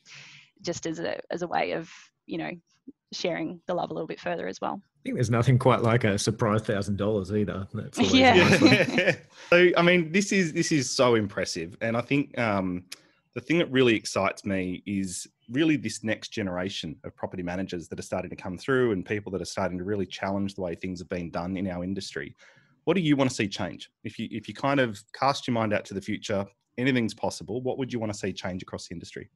just 0.62 0.86
as 0.86 1.00
a, 1.00 1.20
as 1.32 1.42
a 1.42 1.48
way 1.48 1.72
of 1.72 1.90
you 2.26 2.38
know 2.38 2.52
sharing 3.12 3.60
the 3.68 3.74
love 3.74 3.90
a 3.90 3.94
little 3.94 4.08
bit 4.08 4.20
further 4.20 4.48
as 4.48 4.62
well 4.62 4.82
I 4.84 5.02
think 5.04 5.16
there's 5.16 5.30
nothing 5.30 5.58
quite 5.58 5.82
like 5.82 6.04
a 6.04 6.20
surprise 6.20 6.62
thousand 6.64 6.98
dollars 6.98 7.32
either. 7.32 7.66
yeah. 7.98 8.36
yeah. 8.36 9.16
so 9.50 9.70
I 9.78 9.82
mean, 9.82 10.12
this 10.12 10.34
is 10.34 10.52
this 10.52 10.74
is 10.74 10.90
so 10.90 11.16
impressive, 11.16 11.78
and 11.80 11.96
I 11.96 12.02
think 12.02 12.38
um, 12.38 12.84
the 13.36 13.42
thing 13.42 13.60
that 13.60 13.72
really 13.72 13.96
excites 13.96 14.46
me 14.46 14.82
is 14.86 15.28
really 15.50 15.78
this 15.78 16.04
next 16.04 16.30
generation 16.30 16.96
of 17.04 17.16
property 17.16 17.44
managers 17.44 17.88
that 17.88 18.00
are 18.00 18.04
starting 18.04 18.30
to 18.30 18.36
come 18.36 18.58
through 18.58 18.92
and 18.92 19.06
people 19.06 19.32
that 19.32 19.42
are 19.42 19.46
starting 19.46 19.78
to 19.78 19.84
really 19.84 20.06
challenge 20.06 20.56
the 20.56 20.62
way 20.62 20.76
things 20.76 21.00
have 21.00 21.10
been 21.10 21.30
done 21.30 21.56
in 21.58 21.68
our 21.68 21.84
industry. 21.84 22.36
What 22.86 22.96
do 22.96 23.02
you 23.02 23.16
want 23.16 23.30
to 23.30 23.36
see 23.36 23.48
change? 23.48 23.90
If 24.04 24.18
you 24.18 24.28
if 24.32 24.48
you 24.48 24.54
kind 24.54 24.80
of 24.80 25.00
cast 25.14 25.48
your 25.48 25.54
mind 25.54 25.74
out 25.74 25.86
to 25.86 25.94
the 25.94 26.02
future, 26.02 26.46
anything's 26.78 27.14
possible. 27.14 27.62
What 27.62 27.78
would 27.78 27.94
you 27.94 28.00
want 28.00 28.12
to 28.12 28.18
see 28.18 28.34
change 28.34 28.64
across 28.64 28.88
the 28.88 28.96
industry? 28.96 29.30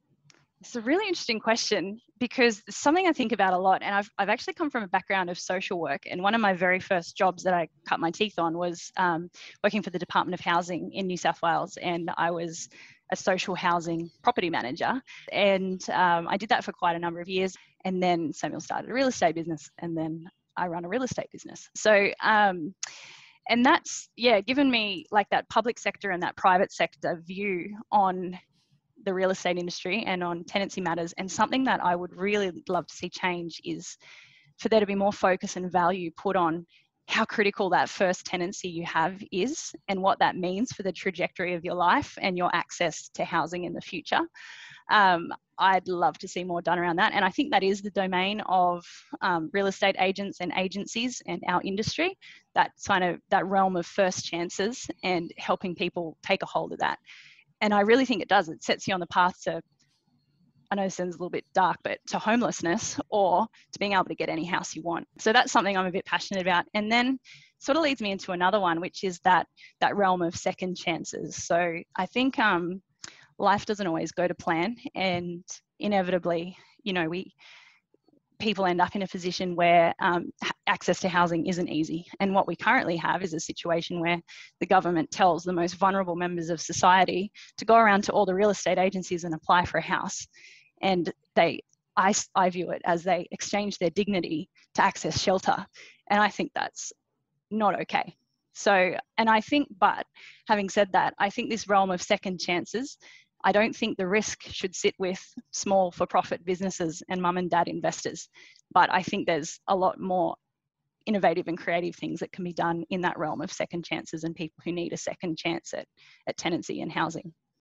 It's 0.61 0.77
a 0.77 0.81
really 0.81 1.05
interesting 1.05 1.41
question 1.41 1.99
because 2.19 2.63
something 2.69 3.05
I 3.05 3.11
think 3.11 3.33
about 3.33 3.51
a 3.51 3.57
lot, 3.57 3.83
and 3.83 3.93
I've, 3.93 4.09
I've 4.17 4.29
actually 4.29 4.53
come 4.53 4.69
from 4.69 4.83
a 4.83 4.87
background 4.87 5.29
of 5.29 5.37
social 5.37 5.77
work. 5.77 6.03
And 6.09 6.23
one 6.23 6.33
of 6.33 6.39
my 6.39 6.53
very 6.53 6.79
first 6.79 7.17
jobs 7.17 7.43
that 7.43 7.53
I 7.53 7.67
cut 7.85 7.99
my 7.99 8.11
teeth 8.11 8.39
on 8.39 8.57
was 8.57 8.89
um, 8.95 9.29
working 9.61 9.81
for 9.81 9.89
the 9.89 9.99
Department 9.99 10.39
of 10.39 10.39
Housing 10.39 10.93
in 10.93 11.05
New 11.05 11.17
South 11.17 11.41
Wales. 11.41 11.75
And 11.81 12.09
I 12.17 12.31
was 12.31 12.69
a 13.11 13.15
social 13.15 13.55
housing 13.55 14.09
property 14.23 14.49
manager. 14.49 15.01
And 15.31 15.87
um, 15.89 16.27
I 16.27 16.37
did 16.37 16.49
that 16.49 16.63
for 16.63 16.71
quite 16.71 16.95
a 16.95 16.99
number 16.99 17.19
of 17.19 17.29
years. 17.29 17.55
And 17.85 18.01
then 18.01 18.33
Samuel 18.33 18.61
started 18.61 18.89
a 18.89 18.93
real 18.93 19.07
estate 19.07 19.35
business, 19.35 19.69
and 19.79 19.95
then 19.95 20.25
I 20.55 20.67
run 20.67 20.85
a 20.85 20.89
real 20.89 21.03
estate 21.03 21.29
business. 21.31 21.69
So, 21.75 22.09
um, 22.23 22.73
and 23.49 23.65
that's, 23.65 24.09
yeah, 24.15 24.39
given 24.39 24.71
me 24.71 25.05
like 25.11 25.29
that 25.31 25.49
public 25.49 25.77
sector 25.77 26.11
and 26.11 26.23
that 26.23 26.37
private 26.37 26.71
sector 26.71 27.21
view 27.25 27.77
on 27.91 28.39
the 29.05 29.13
real 29.13 29.31
estate 29.31 29.57
industry 29.57 30.03
and 30.05 30.23
on 30.23 30.45
tenancy 30.45 30.79
matters. 30.79 31.13
And 31.17 31.29
something 31.29 31.65
that 31.65 31.83
I 31.83 31.95
would 31.95 32.15
really 32.15 32.51
love 32.69 32.87
to 32.87 32.95
see 32.95 33.09
change 33.09 33.59
is 33.65 33.97
for 34.59 34.69
there 34.69 34.79
to 34.79 34.85
be 34.85 34.95
more 34.95 35.11
focus 35.11 35.57
and 35.57 35.69
value 35.69 36.09
put 36.15 36.37
on 36.37 36.65
how 37.07 37.25
critical 37.25 37.69
that 37.69 37.89
first 37.89 38.25
tenancy 38.25 38.69
you 38.69 38.85
have 38.85 39.21
is 39.31 39.73
and 39.87 40.01
what 40.01 40.19
that 40.19 40.35
means 40.35 40.71
for 40.71 40.83
the 40.83 40.91
trajectory 40.91 41.53
of 41.53 41.65
your 41.65 41.75
life 41.75 42.17
and 42.21 42.37
your 42.37 42.49
access 42.53 43.09
to 43.13 43.25
housing 43.25 43.65
in 43.65 43.73
the 43.73 43.81
future. 43.81 44.21
Um, 44.89 45.33
I'd 45.57 45.87
love 45.87 46.17
to 46.19 46.27
see 46.27 46.43
more 46.43 46.61
done 46.61 46.79
around 46.79 46.97
that. 46.97 47.13
And 47.13 47.23
I 47.23 47.29
think 47.29 47.51
that 47.51 47.63
is 47.63 47.81
the 47.81 47.91
domain 47.91 48.41
of 48.47 48.85
um, 49.21 49.49
real 49.53 49.67
estate 49.67 49.95
agents 49.99 50.39
and 50.41 50.51
agencies 50.55 51.21
and 51.27 51.41
our 51.47 51.61
industry, 51.63 52.17
that 52.55 52.71
kind 52.85 53.03
of 53.03 53.19
that 53.29 53.45
realm 53.45 53.75
of 53.75 53.85
first 53.85 54.25
chances 54.25 54.87
and 55.03 55.31
helping 55.37 55.75
people 55.75 56.17
take 56.23 56.41
a 56.41 56.47
hold 56.47 56.73
of 56.73 56.79
that. 56.79 56.99
And 57.61 57.73
I 57.73 57.81
really 57.81 58.05
think 58.05 58.21
it 58.21 58.27
does. 58.27 58.49
It 58.49 58.63
sets 58.63 58.87
you 58.87 58.93
on 58.93 58.99
the 58.99 59.07
path 59.07 59.35
to 59.43 59.61
I 60.73 60.75
know 60.75 60.85
this 60.85 60.95
sounds 60.95 61.13
a 61.13 61.19
little 61.19 61.29
bit 61.29 61.45
dark, 61.53 61.77
but 61.83 61.99
to 62.07 62.17
homelessness 62.17 62.99
or 63.09 63.45
to 63.73 63.79
being 63.79 63.93
able 63.93 64.05
to 64.05 64.15
get 64.15 64.27
any 64.27 64.43
house 64.43 64.75
you 64.75 64.81
want. 64.81 65.07
So 65.19 65.31
that's 65.31 65.51
something 65.51 65.77
I'm 65.77 65.85
a 65.85 65.91
bit 65.91 66.03
passionate 66.03 66.41
about. 66.41 66.65
And 66.73 66.91
then 66.91 67.19
sort 67.59 67.77
of 67.77 67.83
leads 67.83 68.01
me 68.01 68.09
into 68.09 68.31
another 68.31 68.59
one, 68.59 68.81
which 68.81 69.03
is 69.03 69.19
that 69.19 69.45
that 69.81 69.95
realm 69.95 70.23
of 70.23 70.35
second 70.35 70.75
chances. 70.75 71.35
So 71.43 71.77
I 71.95 72.07
think 72.07 72.39
um, 72.39 72.81
life 73.37 73.67
doesn't 73.67 73.85
always 73.85 74.13
go 74.13 74.27
to 74.27 74.33
plan, 74.33 74.75
and 74.95 75.43
inevitably, 75.77 76.57
you 76.81 76.93
know, 76.93 77.07
we 77.07 77.35
people 78.39 78.65
end 78.65 78.81
up 78.81 78.95
in 78.95 79.03
a 79.03 79.07
position 79.07 79.55
where 79.55 79.93
um, 80.01 80.31
access 80.65 80.99
to 81.01 81.07
housing 81.07 81.45
isn't 81.45 81.69
easy. 81.69 82.07
And 82.19 82.33
what 82.33 82.47
we 82.47 82.55
currently 82.55 82.97
have 82.97 83.21
is 83.21 83.35
a 83.35 83.39
situation 83.39 83.99
where 83.99 84.19
the 84.59 84.65
government 84.65 85.11
tells 85.11 85.43
the 85.43 85.53
most 85.53 85.75
vulnerable 85.75 86.15
members 86.15 86.49
of 86.49 86.59
society 86.59 87.31
to 87.57 87.65
go 87.65 87.75
around 87.75 88.03
to 88.05 88.11
all 88.11 88.25
the 88.25 88.33
real 88.33 88.49
estate 88.49 88.79
agencies 88.79 89.23
and 89.23 89.35
apply 89.35 89.65
for 89.65 89.77
a 89.77 89.83
house. 89.83 90.27
And 90.83 91.11
they, 91.35 91.63
I, 91.97 92.13
I 92.35 92.51
view 92.51 92.69
it 92.69 92.83
as 92.85 93.03
they 93.03 93.27
exchange 93.31 93.79
their 93.79 93.89
dignity 93.89 94.49
to 94.75 94.83
access 94.83 95.19
shelter. 95.19 95.65
And 96.09 96.21
I 96.21 96.29
think 96.29 96.51
that's 96.53 96.93
not 97.49 97.81
okay. 97.81 98.15
So, 98.53 98.95
and 99.17 99.29
I 99.29 99.41
think, 99.41 99.67
but 99.79 100.05
having 100.47 100.69
said 100.69 100.91
that, 100.91 101.15
I 101.17 101.31
think 101.31 101.49
this 101.49 101.67
realm 101.67 101.89
of 101.89 102.03
second 102.03 102.39
chances 102.39 102.99
I 103.43 103.51
don't 103.51 103.75
think 103.75 103.97
the 103.97 104.07
risk 104.07 104.43
should 104.43 104.75
sit 104.75 104.95
with 104.97 105.21
small 105.51 105.91
for 105.91 106.05
profit 106.05 106.45
businesses 106.45 107.03
and 107.09 107.21
mum 107.21 107.37
and 107.37 107.49
dad 107.49 107.67
investors. 107.67 108.29
But 108.73 108.91
I 108.91 109.03
think 109.03 109.27
there's 109.27 109.59
a 109.67 109.75
lot 109.75 109.99
more 109.99 110.35
innovative 111.05 111.49
and 111.49 111.57
creative 111.57 111.95
things 111.95 112.21
that 112.21 112.31
can 112.31 112.45
be 112.45 112.53
done 112.53 112.85
in 112.89 113.01
that 113.01 113.19
realm 113.19 113.41
of 113.41 113.51
second 113.51 113.83
chances 113.83 114.23
and 114.23 114.33
people 114.33 114.61
who 114.63 114.71
need 114.71 114.93
a 114.93 114.97
second 114.97 115.37
chance 115.37 115.73
at, 115.73 115.85
at 116.27 116.37
tenancy 116.37 116.81
and 116.81 116.91
housing. 116.91 117.33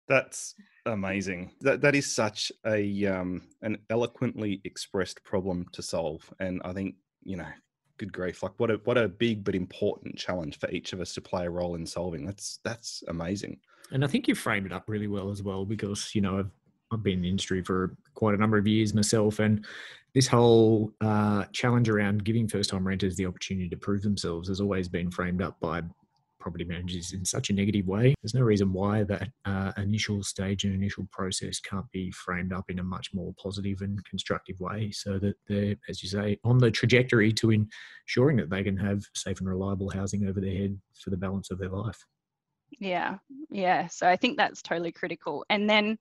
That's 0.07 0.55
amazing. 0.85 1.51
That 1.61 1.81
that 1.81 1.95
is 1.95 2.13
such 2.13 2.51
a 2.65 3.05
um, 3.05 3.41
an 3.61 3.77
eloquently 3.89 4.61
expressed 4.63 5.23
problem 5.23 5.65
to 5.73 5.81
solve, 5.81 6.31
and 6.39 6.61
I 6.63 6.73
think 6.73 6.95
you 7.23 7.37
know, 7.37 7.47
good 7.97 8.13
grief, 8.13 8.43
like 8.43 8.53
what 8.57 8.71
a 8.71 8.79
what 8.85 8.97
a 8.97 9.09
big 9.09 9.43
but 9.43 9.55
important 9.55 10.17
challenge 10.17 10.59
for 10.59 10.69
each 10.69 10.93
of 10.93 11.01
us 11.01 11.13
to 11.15 11.21
play 11.21 11.45
a 11.45 11.49
role 11.49 11.75
in 11.75 11.85
solving. 11.85 12.25
That's 12.25 12.59
that's 12.63 13.03
amazing. 13.07 13.59
And 13.91 14.03
I 14.03 14.07
think 14.07 14.27
you 14.27 14.35
framed 14.35 14.65
it 14.65 14.73
up 14.73 14.85
really 14.87 15.07
well 15.07 15.29
as 15.29 15.43
well 15.43 15.65
because, 15.65 16.13
you 16.15 16.21
know, 16.21 16.39
I've, 16.39 16.51
I've 16.91 17.03
been 17.03 17.15
in 17.15 17.21
the 17.21 17.29
industry 17.29 17.63
for 17.63 17.95
quite 18.13 18.33
a 18.33 18.37
number 18.37 18.57
of 18.57 18.67
years 18.67 18.93
myself. 18.93 19.39
And 19.39 19.65
this 20.13 20.27
whole 20.27 20.91
uh, 21.01 21.45
challenge 21.51 21.89
around 21.89 22.23
giving 22.23 22.47
first 22.47 22.69
time 22.69 22.87
renters 22.87 23.15
the 23.15 23.25
opportunity 23.25 23.69
to 23.69 23.77
prove 23.77 24.01
themselves 24.01 24.47
has 24.47 24.61
always 24.61 24.87
been 24.87 25.11
framed 25.11 25.41
up 25.41 25.59
by 25.59 25.81
property 26.45 26.63
managers 26.63 27.11
in 27.11 27.25
such 27.25 27.49
a 27.49 27.53
negative 27.53 27.87
way. 27.87 28.13
There's 28.21 28.35
no 28.35 28.41
reason 28.41 28.71
why 28.71 29.03
that 29.05 29.29
uh, 29.45 29.71
initial 29.77 30.21
stage 30.21 30.63
and 30.63 30.75
initial 30.75 31.07
process 31.11 31.59
can't 31.59 31.89
be 31.91 32.11
framed 32.11 32.53
up 32.53 32.69
in 32.69 32.77
a 32.77 32.83
much 32.83 33.09
more 33.15 33.33
positive 33.41 33.81
and 33.81 34.05
constructive 34.05 34.59
way 34.59 34.91
so 34.91 35.17
that 35.17 35.33
they're, 35.47 35.75
as 35.89 36.03
you 36.03 36.09
say, 36.09 36.37
on 36.43 36.59
the 36.59 36.69
trajectory 36.69 37.33
to 37.33 37.49
ensuring 37.49 38.37
that 38.37 38.51
they 38.51 38.61
can 38.61 38.77
have 38.77 39.01
safe 39.15 39.39
and 39.39 39.49
reliable 39.49 39.89
housing 39.89 40.27
over 40.27 40.39
their 40.39 40.55
head 40.55 40.79
for 41.03 41.09
the 41.09 41.17
balance 41.17 41.49
of 41.49 41.57
their 41.57 41.69
life. 41.69 42.05
Yeah, 42.79 43.15
yeah. 43.49 43.87
So 43.87 44.07
I 44.07 44.15
think 44.15 44.37
that's 44.37 44.61
totally 44.61 44.91
critical. 44.91 45.45
And 45.49 45.67
then 45.67 45.97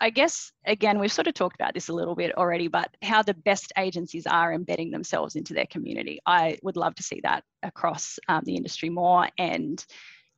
I 0.00 0.10
guess, 0.10 0.50
again, 0.64 0.98
we've 0.98 1.12
sort 1.12 1.26
of 1.26 1.34
talked 1.34 1.56
about 1.56 1.74
this 1.74 1.88
a 1.88 1.92
little 1.92 2.14
bit 2.14 2.36
already, 2.36 2.68
but 2.68 2.96
how 3.02 3.22
the 3.22 3.34
best 3.34 3.72
agencies 3.76 4.26
are 4.26 4.52
embedding 4.52 4.90
themselves 4.90 5.36
into 5.36 5.52
their 5.52 5.66
community. 5.66 6.20
I 6.24 6.58
would 6.62 6.76
love 6.76 6.94
to 6.94 7.02
see 7.02 7.20
that 7.22 7.44
across 7.62 8.18
um, 8.26 8.42
the 8.44 8.56
industry 8.56 8.88
more. 8.88 9.28
And 9.36 9.84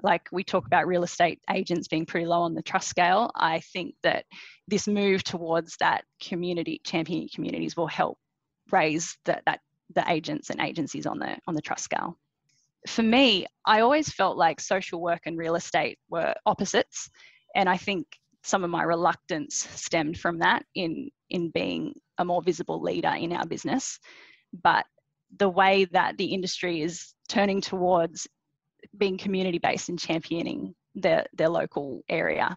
like 0.03 0.29
we 0.33 0.43
talk 0.43 0.67
about 0.67 0.89
real 0.89 1.05
estate 1.05 1.41
agents 1.49 1.87
being 1.87 2.07
pretty 2.07 2.27
low 2.27 2.43
on 2.43 2.55
the 2.55 2.63
trust 2.63 2.89
scale, 2.89 3.31
I 3.37 3.61
think 3.61 3.95
that 4.03 4.25
this 4.67 4.89
move 4.89 5.23
towards 5.23 5.77
that 5.77 6.05
community, 6.21 6.81
championing 6.85 7.29
communities, 7.33 7.77
will 7.77 7.87
help 7.87 8.19
raise 8.73 9.17
that, 9.27 9.43
that 9.47 9.61
the 9.95 10.05
agents 10.11 10.51
and 10.51 10.61
agencies 10.61 11.07
on 11.07 11.21
the 11.21 11.37
on 11.47 11.55
the 11.55 11.61
trust 11.61 11.85
scale 11.85 12.19
for 12.87 13.03
me, 13.03 13.47
I 13.65 13.81
always 13.81 14.11
felt 14.11 14.37
like 14.37 14.61
social 14.61 15.01
work 15.01 15.23
and 15.27 15.39
real 15.39 15.55
estate 15.55 15.99
were 16.11 16.35
opposites. 16.47 17.11
And 17.55 17.69
I 17.69 17.77
think 17.77 18.07
some 18.43 18.65
of 18.65 18.71
my 18.71 18.83
reluctance 18.83 19.69
stemmed 19.75 20.19
from 20.19 20.39
that 20.39 20.65
in, 20.75 21.11
in 21.31 21.51
being 21.51 21.95
a 22.19 22.25
more 22.25 22.43
visible 22.43 22.81
leader 22.81 23.13
in 23.17 23.33
our 23.33 23.47
business. 23.47 23.99
But 24.63 24.85
the 25.39 25.49
way 25.49 25.87
that 25.87 26.17
the 26.19 26.27
industry 26.27 26.83
is 26.83 27.15
turning 27.29 27.61
towards 27.61 28.27
being 28.99 29.17
community 29.17 29.59
based 29.59 29.89
and 29.89 29.99
championing 29.99 30.75
their, 30.95 31.25
their 31.35 31.49
local 31.49 32.03
area, 32.09 32.57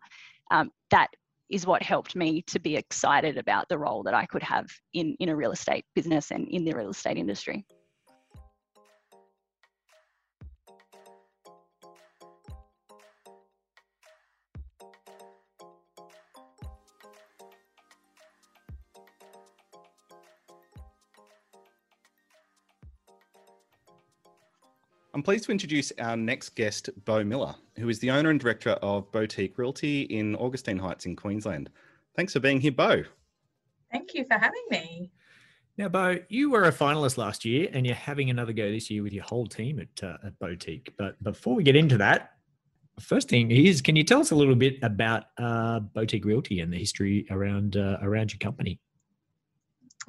um, 0.52 0.72
that 0.90 1.08
is 1.50 1.66
what 1.66 1.84
helped 1.84 2.16
me 2.16 2.42
to 2.42 2.60
be 2.60 2.76
excited 2.76 3.38
about 3.38 3.70
the 3.70 3.78
role 3.78 4.04
that 4.04 4.14
I 4.14 4.26
could 4.26 4.44
have 4.44 4.66
in, 4.94 5.16
in 5.20 5.30
a 5.30 5.36
real 5.36 5.52
estate 5.52 5.86
business 5.94 6.32
and 6.32 6.48
in 6.50 6.66
the 6.66 6.74
real 6.74 6.90
estate 6.90 7.18
industry. 7.18 7.66
I'm 25.16 25.24
pleased 25.24 25.46
to 25.46 25.52
introduce 25.54 25.94
our 25.98 26.18
next 26.18 26.56
guest, 26.56 26.90
Bo 27.06 27.24
Miller, 27.24 27.56
who 27.78 27.88
is 27.88 28.00
the 28.00 28.12
owner 28.12 28.32
and 28.32 28.40
director 28.40 28.72
of 28.72 29.10
Boutique 29.14 29.58
Realty 29.58 30.02
in 30.02 30.36
Augustine 30.36 30.78
Heights 30.78 31.06
in 31.06 31.16
Queensland. 31.16 31.70
Thanks 32.18 32.34
for 32.34 32.42
being 32.42 32.60
here, 32.60 32.74
Bo. 32.74 33.02
Thank 33.90 34.14
you 34.14 34.26
for 34.26 34.38
having 34.38 34.66
me. 34.70 35.10
Now, 35.78 35.88
Bo, 35.88 36.18
you 36.28 36.52
were 36.52 36.66
a 36.66 36.72
finalist 36.72 37.18
last 37.18 37.46
year 37.46 37.70
and 37.72 37.86
you're 37.86 37.96
having 37.96 38.30
another 38.30 38.52
go 38.52 38.70
this 38.70 38.92
year 38.92 39.04
with 39.04 39.14
your 39.14 39.24
whole 39.24 39.48
team 39.48 39.80
at, 39.80 40.04
uh, 40.04 40.18
at 40.26 40.38
Boutique. 40.38 40.94
But 40.98 41.24
before 41.24 41.56
we 41.56 41.64
get 41.64 41.78
into 41.78 41.98
that, 41.98 42.32
first 43.00 43.30
thing 43.30 43.52
is, 43.52 43.82
can 43.82 43.96
you 43.96 44.04
tell 44.04 44.20
us 44.20 44.32
a 44.32 44.36
little 44.36 44.54
bit 44.54 44.80
about 44.84 45.28
uh, 45.38 45.80
Boutique 45.80 46.26
Realty 46.26 46.60
and 46.60 46.74
the 46.74 46.78
history 46.78 47.26
around 47.30 47.78
uh, 47.78 48.00
around 48.02 48.34
your 48.34 48.40
company? 48.40 48.82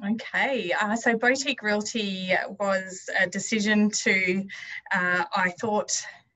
Okay, 0.05 0.71
uh, 0.79 0.95
so 0.95 1.17
Boutique 1.17 1.63
Realty 1.63 2.31
was 2.59 3.09
a 3.19 3.25
decision 3.25 3.89
to, 3.89 4.45
uh, 4.91 5.23
I 5.35 5.49
thought 5.59 5.91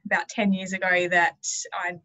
about 0.05 0.27
10 0.29 0.51
years 0.51 0.73
ago 0.73 1.07
that 1.09 1.45
I'd 1.85 2.01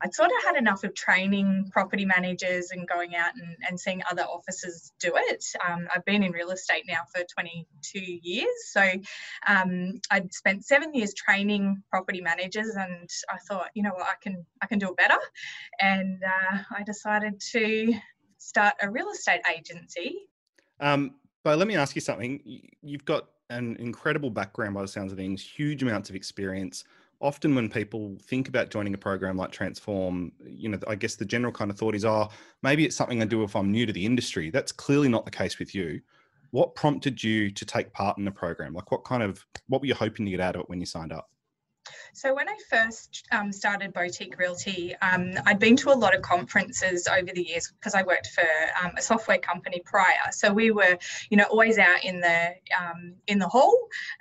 I'd 0.00 0.14
sort 0.14 0.30
of 0.30 0.44
had 0.44 0.56
enough 0.56 0.84
of 0.84 0.94
training 0.94 1.70
property 1.72 2.04
managers 2.04 2.70
and 2.70 2.86
going 2.86 3.16
out 3.16 3.32
and, 3.34 3.56
and 3.68 3.78
seeing 3.78 4.00
other 4.08 4.22
offices 4.22 4.92
do 5.00 5.12
it. 5.16 5.44
Um, 5.68 5.88
I've 5.92 6.04
been 6.04 6.22
in 6.22 6.30
real 6.30 6.50
estate 6.50 6.84
now 6.86 7.00
for 7.12 7.24
22 7.24 7.98
years. 7.98 8.46
So 8.66 8.88
um, 9.48 10.00
I'd 10.10 10.32
spent 10.32 10.64
seven 10.64 10.94
years 10.94 11.14
training 11.14 11.82
property 11.90 12.20
managers 12.20 12.76
and 12.76 13.10
I 13.28 13.38
thought, 13.48 13.70
you 13.74 13.82
know 13.82 13.90
what, 13.92 14.06
I 14.06 14.14
can, 14.22 14.46
I 14.62 14.66
can 14.66 14.78
do 14.78 14.90
it 14.90 14.96
better. 14.96 15.18
And 15.80 16.22
uh, 16.22 16.58
I 16.76 16.84
decided 16.84 17.40
to 17.52 17.92
start 18.36 18.74
a 18.80 18.88
real 18.88 19.10
estate 19.10 19.40
agency 19.52 20.28
um, 20.80 21.14
but 21.44 21.58
let 21.58 21.68
me 21.68 21.76
ask 21.76 21.94
you 21.94 22.00
something. 22.00 22.40
You've 22.82 23.04
got 23.04 23.28
an 23.50 23.76
incredible 23.76 24.30
background 24.30 24.74
by 24.74 24.82
the 24.82 24.88
sounds 24.88 25.12
of 25.12 25.18
things, 25.18 25.42
huge 25.42 25.82
amounts 25.82 26.10
of 26.10 26.16
experience. 26.16 26.84
Often, 27.20 27.54
when 27.54 27.68
people 27.68 28.16
think 28.22 28.48
about 28.48 28.70
joining 28.70 28.94
a 28.94 28.98
program 28.98 29.36
like 29.36 29.50
Transform, 29.50 30.30
you 30.46 30.68
know, 30.68 30.78
I 30.86 30.94
guess 30.94 31.16
the 31.16 31.24
general 31.24 31.52
kind 31.52 31.70
of 31.70 31.76
thought 31.76 31.94
is, 31.94 32.04
oh, 32.04 32.28
maybe 32.62 32.84
it's 32.84 32.94
something 32.94 33.20
I 33.20 33.24
do 33.24 33.42
if 33.42 33.56
I'm 33.56 33.72
new 33.72 33.86
to 33.86 33.92
the 33.92 34.06
industry. 34.06 34.50
That's 34.50 34.70
clearly 34.70 35.08
not 35.08 35.24
the 35.24 35.30
case 35.30 35.58
with 35.58 35.74
you. 35.74 36.00
What 36.50 36.74
prompted 36.76 37.22
you 37.22 37.50
to 37.50 37.64
take 37.64 37.92
part 37.92 38.18
in 38.18 38.24
the 38.24 38.30
program? 38.30 38.72
Like, 38.72 38.92
what 38.92 39.04
kind 39.04 39.22
of, 39.22 39.44
what 39.66 39.80
were 39.80 39.86
you 39.86 39.94
hoping 39.94 40.26
to 40.26 40.30
get 40.30 40.40
out 40.40 40.54
of 40.54 40.60
it 40.60 40.70
when 40.70 40.80
you 40.80 40.86
signed 40.86 41.12
up? 41.12 41.28
So 42.12 42.34
when 42.34 42.48
I 42.48 42.56
first 42.68 43.24
um, 43.32 43.52
started 43.52 43.92
Boutique 43.92 44.38
Realty, 44.38 44.94
um, 44.96 45.34
I'd 45.46 45.58
been 45.58 45.76
to 45.76 45.90
a 45.90 45.94
lot 45.94 46.14
of 46.14 46.22
conferences 46.22 47.06
over 47.06 47.30
the 47.32 47.42
years 47.42 47.72
because 47.78 47.94
I 47.94 48.02
worked 48.02 48.28
for 48.28 48.46
um, 48.82 48.92
a 48.96 49.02
software 49.02 49.38
company 49.38 49.80
prior. 49.84 50.32
So 50.32 50.52
we 50.52 50.70
were, 50.70 50.98
you 51.30 51.36
know, 51.36 51.44
always 51.44 51.78
out 51.78 52.04
in 52.04 52.20
the 52.20 52.54
um, 52.78 53.14
in 53.26 53.38
the 53.38 53.48
hall, 53.48 53.76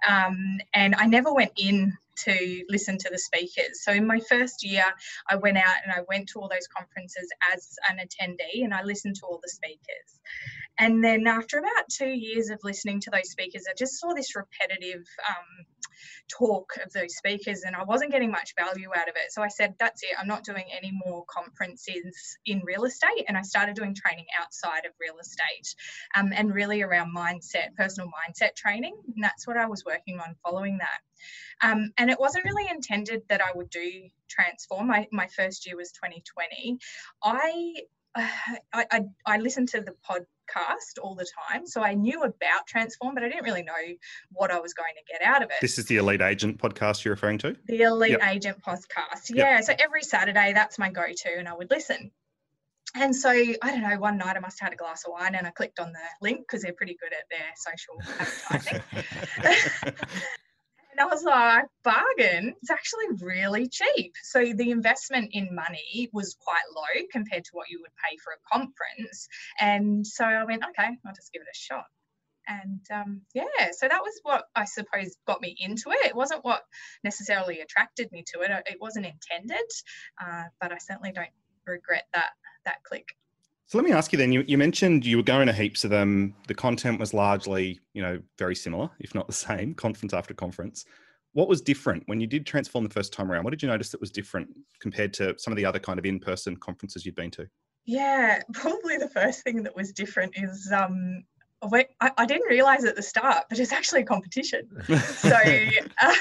um, 0.08 0.60
and 0.74 0.96
I 0.96 1.08
never 1.08 1.34
went 1.34 1.52
in 1.58 1.98
to 2.26 2.64
listen 2.70 2.98
to 2.98 3.10
the 3.12 3.18
speakers. 3.18 3.84
So 3.84 3.92
in 3.92 4.08
my 4.08 4.20
first 4.30 4.64
year, 4.64 4.86
I 5.30 5.36
went 5.36 5.58
out 5.58 5.76
and 5.84 5.92
I 5.92 6.02
went 6.08 6.30
to 6.30 6.40
all 6.40 6.50
those 6.50 6.68
conferences 6.68 7.30
as 7.54 7.76
an 7.90 7.98
attendee 7.98 8.64
and 8.64 8.74
I 8.74 8.84
listened 8.84 9.16
to 9.18 9.26
all 9.26 9.40
the 9.42 9.50
speakers. 9.50 10.20
And 10.80 11.04
then 11.04 11.26
after 11.28 11.58
about 11.58 11.90
two 11.90 12.10
years 12.10 12.50
of 12.50 12.60
listening 12.64 13.02
to 13.02 13.10
those 13.12 13.30
speakers, 13.30 13.66
I 13.70 13.74
just 13.78 14.00
saw 14.00 14.14
this 14.14 14.36
repetitive 14.36 15.06
um, 15.28 15.66
talk 16.28 16.74
of 16.84 16.92
those 16.94 17.16
speakers 17.16 17.64
and 17.64 17.76
I 17.76 17.84
wasn't 17.84 18.12
getting 18.12 18.32
much 18.32 18.54
value 18.58 18.90
out 18.96 19.10
of 19.10 19.16
it. 19.16 19.32
So 19.32 19.42
I 19.42 19.48
said, 19.48 19.76
that's 19.80 20.04
it, 20.04 20.10
I'm 20.20 20.28
not 20.28 20.44
doing 20.44 20.66
any 20.76 20.92
more 21.06 21.26
conferences 21.28 22.38
in 22.46 22.62
real 22.64 22.86
estate. 22.86 23.26
And 23.28 23.38
I 23.38 23.42
started 23.42 23.76
doing 23.76 23.96
training 23.96 24.26
outside 24.40 24.86
of 24.86 24.92
real 25.00 25.18
estate 25.20 25.76
um, 26.16 26.32
and 26.34 26.54
really 26.54 26.82
around 26.82 27.16
mindset, 27.16 27.76
personal 27.76 28.10
mindset 28.10 28.56
training. 28.56 28.96
And 29.16 29.24
that's 29.24 29.48
what 29.48 29.58
I 29.58 29.68
was 29.68 29.84
working 29.86 30.20
on 30.20 30.36
following 30.44 30.80
that. 30.80 31.00
Um, 31.68 31.92
and 31.98 32.07
it 32.10 32.20
wasn't 32.20 32.46
really 32.46 32.70
intended 32.70 33.24
that 33.30 33.42
I 33.42 33.52
would 33.56 33.70
do 33.70 34.10
transform. 34.30 34.88
My, 34.88 35.08
my 35.12 35.28
first 35.28 35.66
year 35.66 35.76
was 35.76 35.92
2020. 35.92 36.78
I 37.24 37.74
uh, 38.16 38.28
I, 38.74 38.86
I, 38.92 39.02
I 39.26 39.38
listened 39.38 39.70
to 39.70 39.82
the 39.82 39.94
podcast 40.10 41.00
all 41.02 41.16
the 41.16 41.28
time. 41.50 41.68
So 41.68 41.82
I 41.82 41.94
knew 41.94 42.24
about 42.24 42.66
Transform, 42.68 43.14
but 43.14 43.24
I 43.24 43.30
didn't 43.30 43.44
really 43.44 43.64
know 43.64 43.74
what 44.32 44.50
I 44.50 44.60
was 44.60 44.74
going 44.74 44.94
to 44.96 45.04
get 45.12 45.22
out 45.22 45.44
of 45.44 45.50
it. 45.50 45.58
This 45.62 45.78
is 45.78 45.86
the 45.86 45.98
Elite 45.98 46.22
Agent 46.22 46.58
podcast 46.58 47.04
you're 47.04 47.14
referring 47.14 47.38
to? 47.40 47.56
The 47.68 47.82
Elite 47.82 48.12
yep. 48.12 48.22
Agent 48.24 48.58
podcast. 48.66 49.30
Yeah. 49.30 49.56
Yep. 49.56 49.64
So 49.66 49.74
every 49.80 50.04
Saturday, 50.04 50.54
that's 50.54 50.80
my 50.80 50.90
go 50.90 51.04
to, 51.06 51.30
and 51.38 51.48
I 51.48 51.54
would 51.54 51.70
listen. 51.70 52.12
And 52.96 53.16
so 53.16 53.30
I 53.30 53.56
don't 53.62 53.82
know. 53.82 54.00
One 54.00 54.18
night 54.18 54.36
I 54.36 54.40
must 54.40 54.60
have 54.60 54.68
had 54.68 54.74
a 54.74 54.78
glass 54.78 55.04
of 55.06 55.12
wine, 55.12 55.36
and 55.36 55.46
I 55.46 55.52
clicked 55.52 55.80
on 55.80 55.92
the 55.92 56.00
link 56.22 56.40
because 56.40 56.64
they're 56.64 56.74
pretty 56.74 56.98
good 57.00 57.12
at 57.14 57.26
their 57.30 57.46
social 57.56 57.96
advertising. 58.56 59.96
And 60.98 61.06
I 61.06 61.14
was 61.14 61.24
like, 61.24 61.66
bargain, 61.84 62.56
it's 62.60 62.72
actually 62.72 63.06
really 63.22 63.70
cheap. 63.70 64.14
So 64.24 64.52
the 64.54 64.72
investment 64.72 65.30
in 65.32 65.54
money 65.54 66.10
was 66.12 66.36
quite 66.40 66.64
low 66.76 67.06
compared 67.12 67.44
to 67.46 67.52
what 67.54 67.70
you 67.70 67.80
would 67.82 67.92
pay 68.04 68.18
for 68.18 68.34
a 68.34 68.58
conference. 68.58 69.28
And 69.60 70.06
so 70.08 70.26
I 70.26 70.44
went, 70.46 70.64
okay, 70.64 70.90
I'll 71.06 71.14
just 71.14 71.32
give 71.32 71.44
it 71.44 71.48
a 71.54 71.56
shot. 71.56 71.86
And 72.48 72.82
um, 72.92 73.22
yeah, 73.36 73.72
so 73.74 73.88
that 73.88 74.02
was 74.02 74.20
what 74.24 74.46
I 74.56 74.66
suppose 74.66 75.16
got 75.28 75.42
me 75.42 75.56
into 75.60 75.92
it. 75.92 76.04
It 76.06 76.16
wasn't 76.16 76.44
what 76.44 76.64
necessarily 77.04 77.60
attracted 77.60 78.12
me 78.12 78.24
to 78.34 78.42
it. 78.42 78.52
It 78.66 78.78
wasn't 78.82 79.06
intended, 79.06 79.68
uh, 80.20 80.44
but 80.60 80.72
I 80.72 80.78
certainly 80.80 81.12
don't 81.12 81.28
regret 81.68 82.06
that 82.14 82.32
that 82.66 82.84
click. 82.84 83.06
So 83.68 83.78
let 83.78 83.84
me 83.84 83.92
ask 83.92 84.14
you 84.14 84.18
then. 84.18 84.32
You, 84.32 84.46
you 84.48 84.58
mentioned 84.58 85.06
you 85.06 85.18
were 85.18 85.24
going 85.24 85.48
to 85.48 85.54
heaps 85.54 85.84
of 85.84 85.90
them. 85.90 86.34
The 86.48 86.54
content 86.54 87.02
was 87.02 87.14
largely, 87.14 87.82
you 87.94 88.02
know, 88.02 88.18
very 88.40 88.56
similar, 88.56 88.90
if 89.02 89.14
not 89.14 89.28
the 89.28 89.34
same, 89.34 89.74
conference 89.76 90.14
after 90.14 90.34
conference. 90.34 90.86
What 91.34 91.50
was 91.50 91.62
different 91.62 92.04
when 92.06 92.22
you 92.22 92.28
did 92.28 92.46
transform 92.46 92.86
the 92.86 92.94
first 92.94 93.12
time 93.12 93.30
around? 93.30 93.44
What 93.44 93.50
did 93.50 93.62
you 93.62 93.68
notice 93.68 93.90
that 93.90 94.00
was 94.00 94.10
different 94.10 94.48
compared 94.80 95.14
to 95.16 95.36
some 95.38 95.52
of 95.52 95.58
the 95.58 95.66
other 95.66 95.80
kind 95.80 96.00
of 96.00 96.06
in-person 96.06 96.56
conferences 96.58 97.06
you'd 97.06 97.16
been 97.16 97.30
to? 97.32 97.46
Yeah, 97.86 98.42
probably 98.54 98.98
the 98.98 99.10
first 99.10 99.44
thing 99.44 99.64
that 99.64 99.76
was 99.76 99.92
different 99.92 100.34
is 100.38 100.72
um, 100.74 101.26
I, 101.64 102.12
I, 102.18 102.26
didn't 102.26 102.48
realize 102.50 102.86
at 102.86 102.96
the 102.96 103.02
start, 103.02 103.46
but 103.50 103.58
it's 103.58 103.72
actually 103.72 104.02
a 104.02 104.06
competition. 104.06 104.68
so 104.88 105.30
uh, 105.36 105.72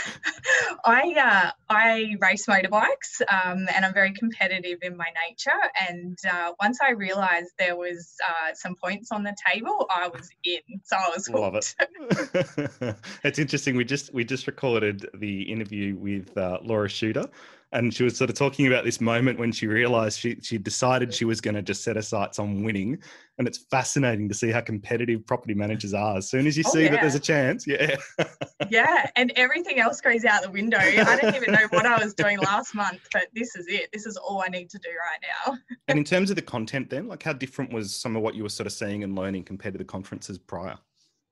I 0.84 1.14
uh, 1.14 1.50
I 1.68 2.16
race 2.20 2.46
motorbikes, 2.46 3.20
um, 3.28 3.68
and 3.74 3.84
I'm 3.84 3.92
very 3.92 4.12
competitive 4.12 4.78
in 4.82 4.96
my 4.96 5.08
nature. 5.28 5.50
And 5.88 6.18
uh, 6.30 6.52
once 6.60 6.78
I 6.82 6.92
realized 6.92 7.50
there 7.58 7.76
was 7.76 8.14
uh, 8.26 8.54
some 8.54 8.76
points 8.76 9.12
on 9.12 9.22
the 9.22 9.36
table, 9.52 9.86
I 9.90 10.08
was 10.08 10.30
in. 10.44 10.60
So 10.84 10.96
I 10.96 11.10
was 11.14 11.26
hooked. 11.26 11.38
love 11.38 11.54
it. 11.54 12.96
it's 13.24 13.38
interesting. 13.38 13.76
We 13.76 13.84
just 13.84 14.14
we 14.14 14.24
just 14.24 14.46
recorded 14.46 15.06
the 15.14 15.42
interview 15.42 15.96
with 15.96 16.36
uh, 16.38 16.58
Laura 16.62 16.88
Shooter 16.88 17.26
and 17.73 17.92
she 17.92 18.04
was 18.04 18.16
sort 18.16 18.30
of 18.30 18.37
talking 18.37 18.66
about 18.66 18.85
this 18.85 19.00
moment 19.00 19.38
when 19.38 19.50
she 19.50 19.66
realized 19.66 20.20
she 20.20 20.38
she 20.40 20.56
decided 20.56 21.12
she 21.12 21.25
was 21.25 21.40
going 21.40 21.54
to 21.54 21.62
just 21.62 21.82
set 21.82 21.96
her 21.96 22.02
sights 22.02 22.38
on 22.38 22.62
winning. 22.62 22.99
And 23.38 23.46
it's 23.46 23.58
fascinating 23.70 24.28
to 24.28 24.35
see 24.35 24.50
how 24.50 24.62
competitive 24.62 25.26
property 25.26 25.52
managers 25.52 25.92
are. 25.92 26.16
As 26.16 26.30
soon 26.30 26.46
as 26.46 26.56
you 26.56 26.64
oh, 26.66 26.70
see 26.70 26.85
yeah. 26.85 26.92
that 26.92 27.00
there's 27.02 27.14
a 27.14 27.20
chance 27.20 27.66
yeah. 27.66 27.96
Yeah 28.70 29.11
and 29.16 29.32
everything 29.37 29.78
else 29.78 30.00
goes 30.00 30.25
out 30.25 30.42
the 30.42 30.50
window. 30.50 30.78
I 30.78 31.18
don't 31.20 31.35
even 31.35 31.52
know 31.52 31.66
what 31.70 31.87
i 31.87 32.02
was 32.02 32.14
doing 32.14 32.38
last 32.38 32.75
month 32.75 33.00
but 33.12 33.26
this 33.35 33.56
is 33.56 33.66
it. 33.68 33.90
This 33.92 34.06
is 34.06 34.16
all 34.16 34.42
i 34.42 34.49
need 34.49 34.70
to 34.70 34.78
do 34.78 34.88
right 34.88 35.56
now. 35.56 35.76
And 35.88 35.99
in 35.99 36.04
terms 36.04 36.30
of 36.30 36.37
the 36.37 36.42
content 36.42 36.88
then 36.88 37.08
like 37.08 37.23
how 37.23 37.32
different 37.32 37.73
was 37.73 37.94
some 37.94 38.16
of 38.16 38.23
what 38.23 38.35
you 38.35 38.42
were 38.42 38.49
sort 38.49 38.66
of 38.66 38.73
seeing 38.73 39.02
and 39.02 39.14
learning 39.16 39.44
compared 39.44 39.75
to 39.75 39.78
the 39.78 39.85
conferences 39.85 40.38
prior 40.38 40.78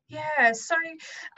yeah, 0.09 0.53
so 0.53 0.75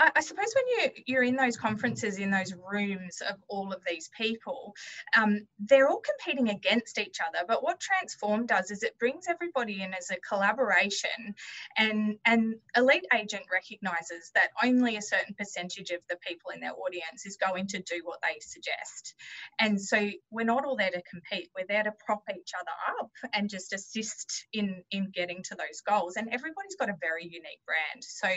I, 0.01 0.11
I, 0.17 0.21
suppose 0.21 0.53
when 0.55 0.67
you 0.67 1.03
you're 1.07 1.23
in 1.23 1.37
those 1.37 1.57
conferences, 1.57 2.19
in 2.19 2.33
those 2.33 2.53
rooms 2.69 3.23
of 3.29 3.37
all 3.49 3.73
of 3.73 3.81
these 3.87 4.11
people, 4.19 4.75
um, 5.17 5.47
they're 5.61 5.89
all 5.89 6.03
competing 6.03 6.51
against 6.51 6.99
each 6.99 7.19
other. 7.21 7.45
But 7.47 7.63
what 7.63 7.79
Transform 7.79 8.45
does 8.47 8.73
is 8.73 8.83
it 8.83 8.99
brings 8.99 9.27
everybody 9.29 9.83
in 9.83 9.95
as 9.95 10.11
a 10.11 10.17
collaboration, 10.17 11.35
and 11.79 12.17
and 12.25 12.57
Elite 12.77 13.07
Agent 13.15 13.45
recognises 13.53 14.33
that 14.35 14.49
only 14.65 14.97
a 14.97 15.03
certain 15.03 15.35
percentage 15.39 15.91
of 15.91 16.01
the 16.11 16.17
people 16.17 16.51
in 16.51 16.61
their 16.61 16.75
audience 16.75 17.25
is 17.25 17.37
going 17.37 17.69
to 17.69 17.79
do 17.79 18.01
what 18.03 18.19
they 18.23 18.41
suggest, 18.41 19.15
and 19.61 19.81
so 19.81 20.11
we're 20.33 20.45
not 20.45 20.65
all 20.65 20.77
there 20.77 20.91
to 20.91 21.03
compete. 21.09 21.51
We're 21.57 21.67
there 21.69 21.85
to 21.85 21.93
prop 22.05 22.25
each 22.37 22.51
other 22.59 22.99
up 23.01 23.11
and 23.33 23.49
just 23.49 23.73
assist 23.73 24.47
in 24.53 24.83
in 24.91 25.13
getting 25.15 25.45
to 25.45 25.55
those 25.55 25.83
goals. 25.89 26.17
And 26.17 26.29
everybody's 26.33 26.75
got 26.75 26.91
a 26.91 26.97
very 27.01 27.23
unique 27.25 27.61
brand, 27.65 28.03
so 28.03 28.29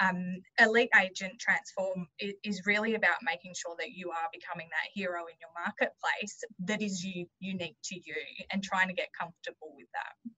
um, 0.00 0.42
Elite 0.58 0.90
Agent 1.00 1.38
Transform 1.38 2.06
is, 2.18 2.62
really 2.66 2.94
about 2.94 3.16
making 3.24 3.54
sure 3.56 3.74
that 3.78 3.92
you 3.92 4.10
are 4.10 4.28
becoming 4.32 4.68
that 4.70 4.90
hero 4.92 5.22
in 5.22 5.34
your 5.40 5.50
marketplace 5.54 6.42
that 6.66 6.82
is 6.82 7.02
you, 7.02 7.26
unique 7.40 7.76
to 7.84 7.94
you 7.96 8.14
and 8.52 8.62
trying 8.62 8.88
to 8.88 8.94
get 8.94 9.08
comfortable 9.18 9.72
with 9.76 9.86
that. 9.94 10.32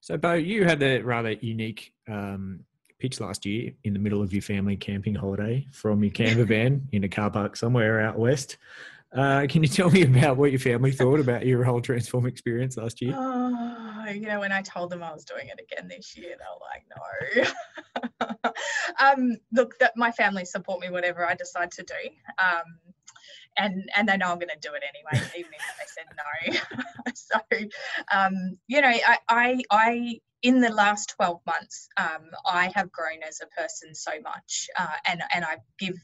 So, 0.00 0.16
Bo, 0.16 0.34
you 0.34 0.64
had 0.64 0.82
a 0.82 1.02
rather 1.02 1.32
unique 1.32 1.92
um, 2.08 2.60
pitch 2.98 3.20
last 3.20 3.44
year 3.44 3.72
in 3.84 3.92
the 3.92 3.98
middle 3.98 4.22
of 4.22 4.32
your 4.32 4.42
family 4.42 4.76
camping 4.76 5.14
holiday 5.14 5.66
from 5.72 6.02
your 6.02 6.12
camper 6.12 6.44
van 6.46 6.88
in 6.92 7.04
a 7.04 7.08
car 7.08 7.30
park 7.30 7.56
somewhere 7.56 8.00
out 8.00 8.18
west. 8.18 8.56
Uh, 9.12 9.46
can 9.48 9.62
you 9.62 9.68
tell 9.68 9.90
me 9.90 10.02
about 10.02 10.36
what 10.36 10.50
your 10.50 10.60
family 10.60 10.92
thought 10.92 11.20
about 11.20 11.44
your 11.44 11.64
whole 11.64 11.80
transform 11.80 12.26
experience 12.26 12.76
last 12.76 13.00
year? 13.02 13.14
Oh, 13.16 13.89
you 14.12 14.26
know, 14.26 14.40
when 14.40 14.52
I 14.52 14.62
told 14.62 14.90
them 14.90 15.02
I 15.02 15.12
was 15.12 15.24
doing 15.24 15.48
it 15.48 15.60
again 15.60 15.88
this 15.88 16.16
year, 16.16 16.36
they 16.38 16.44
were 16.44 17.44
like, 17.44 17.46
no. 18.24 18.50
um, 19.00 19.36
look, 19.52 19.78
that 19.78 19.96
my 19.96 20.10
family 20.12 20.44
support 20.44 20.80
me 20.80 20.90
whatever 20.90 21.26
I 21.26 21.34
decide 21.34 21.70
to 21.72 21.82
do. 21.82 22.10
Um, 22.38 22.64
and 23.56 23.90
and 23.96 24.08
they 24.08 24.16
know 24.16 24.30
I'm 24.30 24.38
going 24.38 24.48
to 24.48 24.58
do 24.60 24.74
it 24.74 24.82
anyway, 24.82 25.28
even 25.36 25.50
if 25.52 25.62
they 25.78 25.86
said 25.86 26.06
no. 26.16 27.12
so, 27.14 27.66
um, 28.12 28.58
you 28.68 28.80
know, 28.80 28.88
I, 28.88 29.18
I, 29.28 29.62
I 29.70 30.20
in 30.42 30.60
the 30.60 30.70
last 30.70 31.14
12 31.16 31.40
months, 31.46 31.88
um, 31.96 32.30
I 32.46 32.70
have 32.74 32.90
grown 32.90 33.22
as 33.26 33.40
a 33.42 33.60
person 33.60 33.94
so 33.94 34.12
much, 34.22 34.68
uh, 34.78 34.86
and 35.06 35.22
and 35.34 35.44
I 35.44 35.56
give 35.78 35.96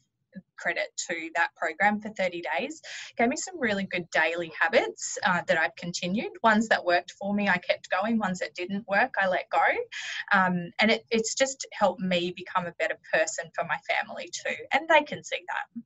credit 0.56 0.88
to 1.08 1.30
that 1.34 1.54
program 1.56 2.00
for 2.00 2.10
30 2.10 2.42
days. 2.58 2.82
Gave 3.16 3.28
me 3.28 3.36
some 3.36 3.60
really 3.60 3.84
good 3.84 4.08
daily 4.10 4.52
habits 4.60 5.18
uh, 5.24 5.42
that 5.46 5.58
I've 5.58 5.76
continued. 5.76 6.32
Ones 6.42 6.68
that 6.68 6.84
worked 6.84 7.12
for 7.12 7.34
me, 7.34 7.48
I 7.48 7.58
kept 7.58 7.90
going. 7.90 8.18
Ones 8.18 8.40
that 8.40 8.54
didn't 8.54 8.86
work, 8.88 9.14
I 9.20 9.28
let 9.28 9.48
go. 9.50 9.58
Um, 10.32 10.70
and 10.78 10.90
it, 10.90 11.04
it's 11.10 11.34
just 11.34 11.66
helped 11.72 12.00
me 12.00 12.32
become 12.36 12.66
a 12.66 12.72
better 12.78 12.98
person 13.12 13.50
for 13.54 13.64
my 13.64 13.76
family 13.88 14.30
too. 14.32 14.56
And 14.72 14.88
they 14.88 15.02
can 15.02 15.22
see 15.24 15.40
that. 15.48 15.82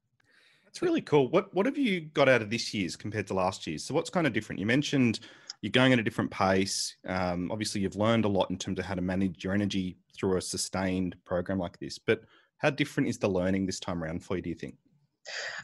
That's 0.65 0.83
really 0.83 1.01
cool. 1.01 1.29
What 1.29 1.53
what 1.53 1.67
have 1.67 1.77
you 1.77 2.01
got 2.01 2.29
out 2.29 2.43
of 2.43 2.51
this 2.51 2.73
year's 2.73 2.95
compared 2.95 3.27
to 3.27 3.35
last 3.35 3.67
year's? 3.67 3.85
So 3.85 3.93
what's 3.93 4.11
kind 4.11 4.27
of 4.27 4.33
different? 4.33 4.61
You 4.61 4.67
mentioned 4.67 5.19
you're 5.63 5.71
going 5.71 5.93
at 5.93 5.99
a 5.99 6.03
different 6.03 6.31
pace. 6.31 6.97
Um, 7.07 7.51
obviously, 7.51 7.81
you've 7.83 7.97
learned 7.97 8.25
a 8.25 8.29
lot 8.29 8.51
in 8.51 8.57
terms 8.57 8.79
of 8.79 8.85
how 8.85 8.95
to 8.95 9.03
manage 9.03 9.45
your 9.45 9.53
energy 9.53 9.97
through 10.17 10.37
a 10.37 10.41
sustained 10.41 11.17
program 11.25 11.59
like 11.59 11.79
this. 11.79 11.99
But 11.99 12.23
how 12.61 12.71
different 12.71 13.09
is 13.09 13.19
the 13.19 13.29
learning 13.29 13.67
this 13.67 13.81
time 13.81 14.03
around 14.03 14.23
for 14.23 14.37
you, 14.37 14.43
do 14.43 14.49
you 14.51 14.55
think? 14.55 14.77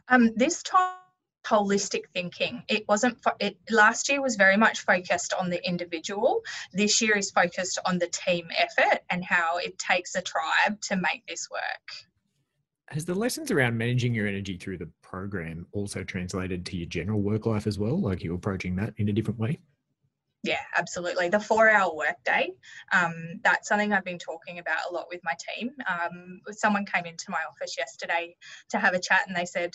Um, 0.08 0.32
this 0.34 0.62
time, 0.62 0.96
holistic 1.46 2.02
thinking. 2.12 2.62
It 2.68 2.84
wasn't, 2.88 3.18
it, 3.38 3.56
last 3.70 4.08
year 4.08 4.20
was 4.20 4.36
very 4.36 4.56
much 4.56 4.80
focused 4.80 5.32
on 5.32 5.48
the 5.48 5.64
individual. 5.66 6.42
This 6.72 7.00
year 7.00 7.16
is 7.16 7.30
focused 7.30 7.78
on 7.86 7.98
the 7.98 8.08
team 8.08 8.48
effort 8.58 9.00
and 9.10 9.24
how 9.24 9.58
it 9.58 9.78
takes 9.78 10.14
a 10.16 10.22
tribe 10.22 10.80
to 10.82 10.96
make 10.96 11.24
this 11.28 11.48
work. 11.50 12.08
Has 12.88 13.04
the 13.04 13.14
lessons 13.14 13.50
around 13.50 13.76
managing 13.76 14.14
your 14.14 14.26
energy 14.26 14.56
through 14.56 14.78
the 14.78 14.90
program 15.02 15.66
also 15.72 16.04
translated 16.04 16.64
to 16.66 16.76
your 16.76 16.86
general 16.86 17.20
work 17.20 17.46
life 17.46 17.66
as 17.66 17.78
well? 17.78 18.00
Like 18.00 18.22
you're 18.22 18.34
approaching 18.34 18.76
that 18.76 18.94
in 18.96 19.08
a 19.08 19.12
different 19.12 19.38
way? 19.38 19.58
Yeah, 20.42 20.60
absolutely. 20.76 21.28
The 21.28 21.40
four 21.40 21.68
hour 21.68 21.94
workday, 21.94 22.52
um, 22.92 23.40
that's 23.42 23.68
something 23.68 23.92
I've 23.92 24.04
been 24.04 24.18
talking 24.18 24.58
about 24.58 24.90
a 24.90 24.94
lot 24.94 25.06
with 25.10 25.20
my 25.24 25.34
team. 25.56 25.70
Um, 25.88 26.40
someone 26.52 26.86
came 26.86 27.04
into 27.04 27.30
my 27.30 27.40
office 27.50 27.76
yesterday 27.76 28.36
to 28.70 28.78
have 28.78 28.94
a 28.94 29.00
chat 29.00 29.22
and 29.26 29.36
they 29.36 29.46
said, 29.46 29.72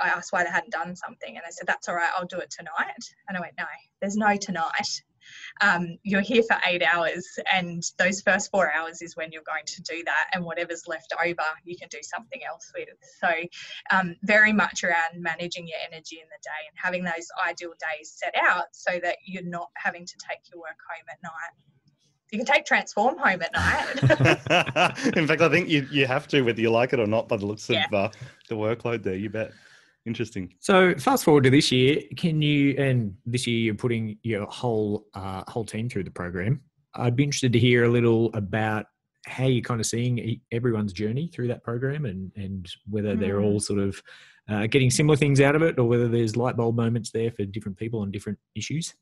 I 0.00 0.08
asked 0.08 0.32
why 0.32 0.44
they 0.44 0.50
hadn't 0.50 0.72
done 0.72 0.94
something 0.96 1.36
and 1.36 1.42
they 1.46 1.50
said, 1.50 1.66
that's 1.66 1.88
all 1.88 1.94
right, 1.94 2.10
I'll 2.16 2.26
do 2.26 2.38
it 2.38 2.50
tonight. 2.50 3.04
And 3.28 3.36
I 3.36 3.40
went, 3.40 3.54
no, 3.58 3.64
there's 4.00 4.16
no 4.16 4.36
tonight 4.36 5.02
um, 5.60 5.98
you're 6.02 6.20
here 6.20 6.42
for 6.42 6.56
eight 6.66 6.82
hours, 6.82 7.26
and 7.52 7.82
those 7.98 8.20
first 8.20 8.50
four 8.50 8.72
hours 8.72 9.02
is 9.02 9.16
when 9.16 9.32
you're 9.32 9.42
going 9.42 9.64
to 9.66 9.82
do 9.82 10.02
that, 10.04 10.26
and 10.32 10.44
whatever's 10.44 10.84
left 10.86 11.12
over, 11.24 11.42
you 11.64 11.76
can 11.76 11.88
do 11.90 11.98
something 12.02 12.40
else 12.48 12.70
with. 12.76 12.88
So, 13.20 13.28
um, 13.90 14.16
very 14.22 14.52
much 14.52 14.84
around 14.84 15.20
managing 15.20 15.68
your 15.68 15.78
energy 15.90 16.16
in 16.20 16.28
the 16.28 16.42
day 16.42 16.62
and 16.68 16.76
having 16.76 17.04
those 17.04 17.28
ideal 17.46 17.72
days 17.78 18.12
set 18.14 18.34
out 18.40 18.66
so 18.72 18.98
that 19.02 19.16
you're 19.24 19.42
not 19.42 19.68
having 19.76 20.06
to 20.06 20.14
take 20.28 20.40
your 20.52 20.60
work 20.60 20.78
home 20.88 21.06
at 21.10 21.22
night. 21.22 21.54
You 22.30 22.38
can 22.38 22.46
take 22.46 22.66
Transform 22.66 23.16
home 23.16 23.40
at 23.42 23.52
night. 23.54 25.16
in 25.16 25.26
fact, 25.26 25.40
I 25.40 25.48
think 25.48 25.68
you, 25.68 25.86
you 25.90 26.06
have 26.06 26.28
to, 26.28 26.42
whether 26.42 26.60
you 26.60 26.70
like 26.70 26.92
it 26.92 27.00
or 27.00 27.06
not, 27.06 27.28
by 27.28 27.36
the 27.36 27.46
looks 27.46 27.68
yeah. 27.70 27.86
of 27.86 27.94
uh, 27.94 28.10
the 28.48 28.54
workload 28.54 29.02
there, 29.02 29.14
you 29.14 29.30
bet. 29.30 29.52
Interesting. 30.06 30.54
So 30.60 30.94
fast 30.94 31.24
forward 31.24 31.44
to 31.44 31.50
this 31.50 31.70
year, 31.70 32.00
can 32.16 32.40
you? 32.40 32.74
And 32.78 33.14
this 33.26 33.46
year 33.46 33.58
you're 33.58 33.74
putting 33.74 34.18
your 34.22 34.46
whole 34.46 35.06
uh, 35.14 35.42
whole 35.48 35.64
team 35.64 35.88
through 35.88 36.04
the 36.04 36.10
program. 36.10 36.60
I'd 36.94 37.16
be 37.16 37.24
interested 37.24 37.52
to 37.52 37.58
hear 37.58 37.84
a 37.84 37.88
little 37.88 38.30
about 38.34 38.86
how 39.26 39.44
you're 39.44 39.62
kind 39.62 39.80
of 39.80 39.86
seeing 39.86 40.40
everyone's 40.50 40.92
journey 40.92 41.28
through 41.28 41.48
that 41.48 41.62
program, 41.62 42.06
and 42.06 42.32
and 42.36 42.70
whether 42.88 43.14
mm. 43.14 43.20
they're 43.20 43.40
all 43.40 43.60
sort 43.60 43.80
of 43.80 44.02
uh, 44.48 44.66
getting 44.66 44.90
similar 44.90 45.16
things 45.16 45.40
out 45.40 45.54
of 45.54 45.62
it, 45.62 45.78
or 45.78 45.84
whether 45.84 46.08
there's 46.08 46.36
light 46.36 46.56
bulb 46.56 46.76
moments 46.76 47.10
there 47.10 47.30
for 47.30 47.44
different 47.44 47.76
people 47.76 48.00
on 48.00 48.10
different 48.10 48.38
issues. 48.54 48.94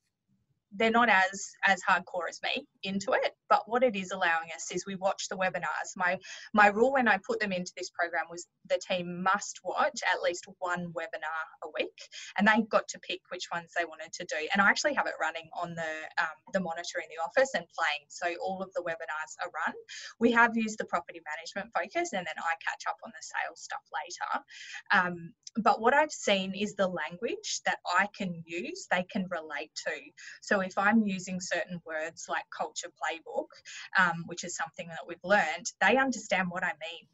They're 0.76 0.90
not 0.90 1.08
as 1.08 1.50
as 1.66 1.80
hardcore 1.88 2.28
as 2.28 2.40
me 2.42 2.66
into 2.82 3.12
it 3.12 3.32
but 3.48 3.62
what 3.66 3.82
it 3.82 3.94
is 3.96 4.10
allowing 4.10 4.50
us 4.54 4.70
is 4.72 4.84
we 4.86 4.96
watch 4.96 5.28
the 5.28 5.36
webinars. 5.36 5.94
My 5.96 6.18
my 6.52 6.68
rule 6.68 6.92
when 6.92 7.08
i 7.08 7.18
put 7.26 7.40
them 7.40 7.52
into 7.52 7.72
this 7.76 7.90
program 7.90 8.24
was 8.30 8.46
the 8.68 8.80
team 8.88 9.22
must 9.22 9.60
watch 9.64 10.00
at 10.12 10.22
least 10.22 10.46
one 10.58 10.92
webinar 10.92 11.42
a 11.62 11.68
week 11.78 11.96
and 12.38 12.46
they 12.46 12.62
got 12.68 12.88
to 12.88 12.98
pick 13.00 13.20
which 13.30 13.48
ones 13.52 13.72
they 13.76 13.84
wanted 13.84 14.12
to 14.12 14.24
do. 14.24 14.48
And 14.52 14.60
i 14.60 14.68
actually 14.68 14.94
have 14.94 15.06
it 15.06 15.14
running 15.20 15.48
on 15.60 15.74
the 15.74 15.92
um, 16.18 16.36
the 16.52 16.60
monitor 16.60 16.98
in 16.98 17.08
the 17.10 17.22
office 17.22 17.50
and 17.54 17.64
playing 17.76 18.06
so 18.08 18.26
all 18.42 18.62
of 18.62 18.72
the 18.74 18.82
webinars 18.82 19.32
are 19.42 19.50
run. 19.54 19.74
We 20.18 20.32
have 20.32 20.56
used 20.56 20.78
the 20.78 20.84
property 20.84 21.20
management 21.24 21.72
focus 21.74 22.12
and 22.12 22.26
then 22.26 22.38
i 22.38 22.54
catch 22.66 22.84
up 22.88 22.96
on 23.04 23.12
the 23.14 23.22
sales 23.22 23.60
stuff 23.60 23.84
later. 23.92 24.42
Um, 24.92 25.32
but 25.62 25.80
what 25.80 25.94
i've 25.94 26.12
seen 26.12 26.54
is 26.54 26.74
the 26.74 26.88
language 26.88 27.60
that 27.64 27.78
i 27.98 28.08
can 28.16 28.42
use 28.44 28.86
they 28.90 29.04
can 29.10 29.26
relate 29.30 29.70
to. 29.86 29.92
So 30.42 30.60
if 30.66 30.76
I'm 30.76 31.02
using 31.06 31.40
certain 31.40 31.80
words 31.84 32.26
like 32.28 32.44
culture 32.56 32.88
playbook, 32.88 33.46
um, 33.98 34.24
which 34.26 34.44
is 34.44 34.56
something 34.56 34.88
that 34.88 35.06
we've 35.06 35.16
learned, 35.24 35.66
they 35.80 35.96
understand 35.96 36.48
what 36.50 36.64
I 36.64 36.72
mean. 36.80 37.06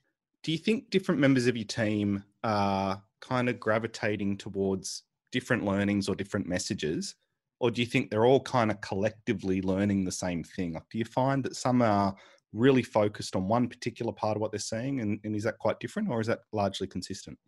Do 0.42 0.50
you 0.50 0.58
think 0.58 0.90
different 0.90 1.20
members 1.20 1.46
of 1.46 1.56
your 1.56 1.66
team 1.66 2.24
are 2.42 3.02
kind 3.20 3.48
of 3.48 3.60
gravitating 3.60 4.38
towards 4.38 5.04
different 5.30 5.64
learnings 5.64 6.08
or 6.08 6.14
different 6.14 6.48
messages? 6.48 7.14
Or 7.60 7.70
do 7.70 7.80
you 7.80 7.86
think 7.86 8.10
they're 8.10 8.26
all 8.26 8.40
kind 8.40 8.72
of 8.72 8.80
collectively 8.80 9.62
learning 9.62 10.04
the 10.04 10.12
same 10.12 10.42
thing? 10.42 10.72
Like, 10.72 10.88
do 10.90 10.98
you 10.98 11.04
find 11.04 11.44
that 11.44 11.54
some 11.54 11.80
are 11.80 12.16
really 12.52 12.82
focused 12.82 13.36
on 13.36 13.48
one 13.48 13.68
particular 13.68 14.12
part 14.12 14.36
of 14.36 14.40
what 14.40 14.50
they're 14.50 14.58
seeing 14.58 15.00
And, 15.00 15.20
and 15.24 15.34
is 15.34 15.44
that 15.44 15.58
quite 15.58 15.80
different 15.80 16.10
or 16.10 16.20
is 16.20 16.26
that 16.26 16.40
largely 16.52 16.86
consistent? 16.86 17.38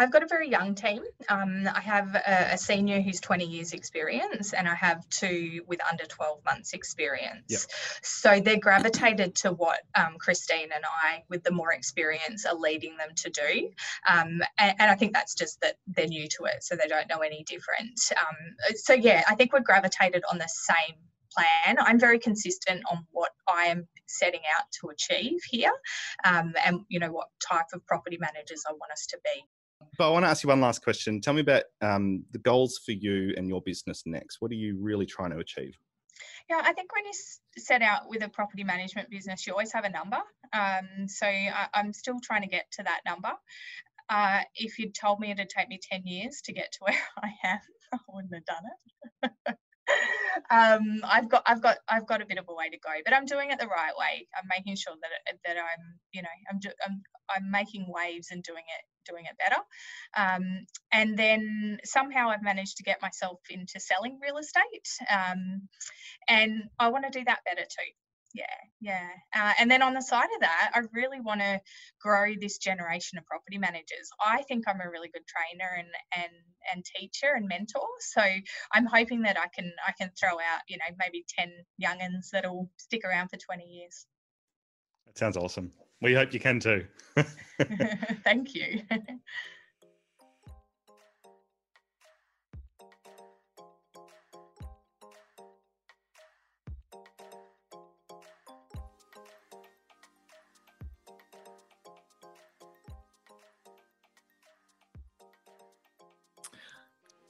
I've 0.00 0.12
got 0.12 0.22
a 0.22 0.26
very 0.26 0.48
young 0.48 0.76
team. 0.76 1.02
Um, 1.28 1.68
I 1.72 1.80
have 1.80 2.14
a, 2.14 2.52
a, 2.52 2.58
senior 2.58 3.00
who's 3.00 3.20
20 3.20 3.44
years 3.44 3.72
experience, 3.72 4.52
and 4.52 4.68
I 4.68 4.74
have 4.74 5.08
two 5.08 5.62
with 5.66 5.80
under 5.90 6.04
12 6.04 6.44
months 6.44 6.72
experience. 6.72 7.44
Yep. 7.48 7.60
So 8.02 8.40
they're 8.40 8.60
gravitated 8.60 9.34
to 9.36 9.52
what 9.52 9.80
um, 9.96 10.16
Christine 10.18 10.70
and 10.72 10.84
I, 10.84 11.24
with 11.28 11.42
the 11.42 11.50
more 11.50 11.72
experience, 11.72 12.46
are 12.46 12.54
leading 12.54 12.96
them 12.96 13.08
to 13.16 13.30
do. 13.30 13.70
Um, 14.08 14.40
and, 14.58 14.74
and, 14.78 14.90
I 14.90 14.94
think 14.94 15.14
that's 15.14 15.34
just 15.34 15.60
that 15.62 15.76
they're 15.88 16.06
new 16.06 16.28
to 16.28 16.44
it, 16.44 16.62
so 16.62 16.76
they 16.76 16.86
don't 16.86 17.08
know 17.08 17.18
any 17.18 17.42
different. 17.44 17.98
Um, 18.12 18.36
so 18.76 18.94
yeah, 18.94 19.24
I 19.28 19.34
think 19.34 19.52
we're 19.52 19.60
gravitated 19.60 20.22
on 20.30 20.38
the 20.38 20.48
same 20.48 20.96
plan. 21.34 21.76
I'm 21.80 21.98
very 21.98 22.18
consistent 22.18 22.82
on 22.90 23.04
what 23.10 23.32
I 23.48 23.64
am 23.64 23.88
setting 24.06 24.40
out 24.56 24.64
to 24.80 24.88
achieve 24.88 25.40
here, 25.50 25.72
um, 26.24 26.54
and 26.64 26.80
you 26.88 27.00
know 27.00 27.10
what 27.10 27.28
type 27.40 27.66
of 27.74 27.84
property 27.86 28.18
managers 28.20 28.64
I 28.68 28.72
want 28.72 28.92
us 28.92 29.06
to 29.06 29.18
be. 29.24 29.42
But 29.98 30.08
I 30.08 30.10
want 30.12 30.24
to 30.24 30.28
ask 30.28 30.44
you 30.44 30.48
one 30.48 30.60
last 30.60 30.84
question. 30.84 31.20
Tell 31.20 31.34
me 31.34 31.40
about 31.40 31.64
um, 31.82 32.24
the 32.30 32.38
goals 32.38 32.80
for 32.86 32.92
you 32.92 33.34
and 33.36 33.48
your 33.48 33.60
business 33.60 34.04
next. 34.06 34.40
What 34.40 34.52
are 34.52 34.54
you 34.54 34.78
really 34.80 35.06
trying 35.06 35.30
to 35.30 35.38
achieve? 35.38 35.76
Yeah, 36.48 36.62
I 36.64 36.72
think 36.72 36.94
when 36.94 37.04
you 37.04 37.12
set 37.58 37.82
out 37.82 38.08
with 38.08 38.22
a 38.22 38.28
property 38.28 38.62
management 38.62 39.10
business, 39.10 39.44
you 39.44 39.52
always 39.52 39.72
have 39.72 39.84
a 39.84 39.90
number. 39.90 40.18
Um, 40.52 41.08
so 41.08 41.26
I, 41.26 41.68
am 41.74 41.92
still 41.92 42.20
trying 42.22 42.42
to 42.42 42.48
get 42.48 42.66
to 42.72 42.84
that 42.84 43.00
number. 43.04 43.32
Uh, 44.08 44.40
if 44.54 44.78
you'd 44.78 44.94
told 44.94 45.18
me 45.18 45.32
it'd 45.32 45.48
take 45.48 45.68
me 45.68 45.80
10 45.90 46.02
years 46.06 46.42
to 46.44 46.52
get 46.52 46.72
to 46.72 46.78
where 46.80 46.98
I 47.22 47.30
am, 47.44 47.58
I 47.92 47.98
wouldn't 48.08 48.34
have 48.34 48.44
done 48.44 48.62
it. 49.22 49.56
um, 50.50 51.00
I've 51.04 51.28
got 51.28 51.42
I've 51.44 51.62
got 51.62 51.78
I've 51.88 52.06
got 52.06 52.22
a 52.22 52.26
bit 52.26 52.38
of 52.38 52.46
a 52.48 52.54
way 52.54 52.68
to 52.70 52.78
go, 52.78 52.90
but 53.04 53.14
I'm 53.14 53.26
doing 53.26 53.50
it 53.50 53.58
the 53.58 53.66
right 53.66 53.92
way. 53.98 54.28
I'm 54.36 54.48
making 54.48 54.76
sure 54.76 54.94
that 55.00 55.36
that 55.44 55.56
I'm 55.56 55.98
you 56.12 56.22
know 56.22 56.28
I'm, 56.50 56.58
do, 56.60 56.70
I'm 56.86 57.02
I'm 57.28 57.50
making 57.50 57.86
waves 57.88 58.28
and 58.30 58.42
doing 58.42 58.64
it 58.64 58.84
doing 59.08 59.24
it 59.24 59.38
better. 59.38 59.60
Um, 60.16 60.66
and 60.92 61.18
then 61.18 61.78
somehow 61.84 62.30
I've 62.30 62.42
managed 62.42 62.76
to 62.78 62.82
get 62.82 63.02
myself 63.02 63.40
into 63.50 63.80
selling 63.80 64.18
real 64.22 64.38
estate, 64.38 64.88
um, 65.10 65.68
and 66.28 66.64
I 66.78 66.88
want 66.88 67.04
to 67.10 67.18
do 67.18 67.24
that 67.24 67.44
better 67.44 67.62
too. 67.62 67.90
Yeah 68.34 68.44
yeah. 68.80 69.08
Uh, 69.34 69.52
and 69.58 69.70
then 69.70 69.82
on 69.82 69.94
the 69.94 70.02
side 70.02 70.28
of 70.34 70.40
that 70.40 70.70
i 70.74 70.80
really 70.92 71.20
want 71.20 71.40
to 71.40 71.60
grow 72.00 72.32
this 72.40 72.58
generation 72.58 73.18
of 73.18 73.26
property 73.26 73.58
managers. 73.58 74.10
I 74.24 74.42
think 74.42 74.64
i'm 74.68 74.80
a 74.80 74.90
really 74.90 75.08
good 75.08 75.24
trainer 75.26 75.70
and 75.76 75.88
and 76.16 76.32
and 76.72 76.84
teacher 76.84 77.32
and 77.34 77.48
mentor 77.48 77.86
so 78.00 78.22
i'm 78.72 78.86
hoping 78.86 79.22
that 79.22 79.38
i 79.38 79.46
can 79.54 79.72
i 79.86 79.92
can 79.92 80.10
throw 80.18 80.34
out 80.34 80.60
you 80.68 80.76
know 80.76 80.94
maybe 80.98 81.24
10 81.38 81.50
youngins 81.82 82.30
that'll 82.32 82.70
stick 82.76 83.02
around 83.04 83.28
for 83.28 83.36
20 83.36 83.64
years. 83.64 84.06
That 85.06 85.18
sounds 85.18 85.36
awesome 85.36 85.72
we 86.00 86.14
hope 86.14 86.32
you 86.32 86.40
can 86.40 86.60
too 86.60 86.84
thank 88.24 88.54
you 88.54 88.80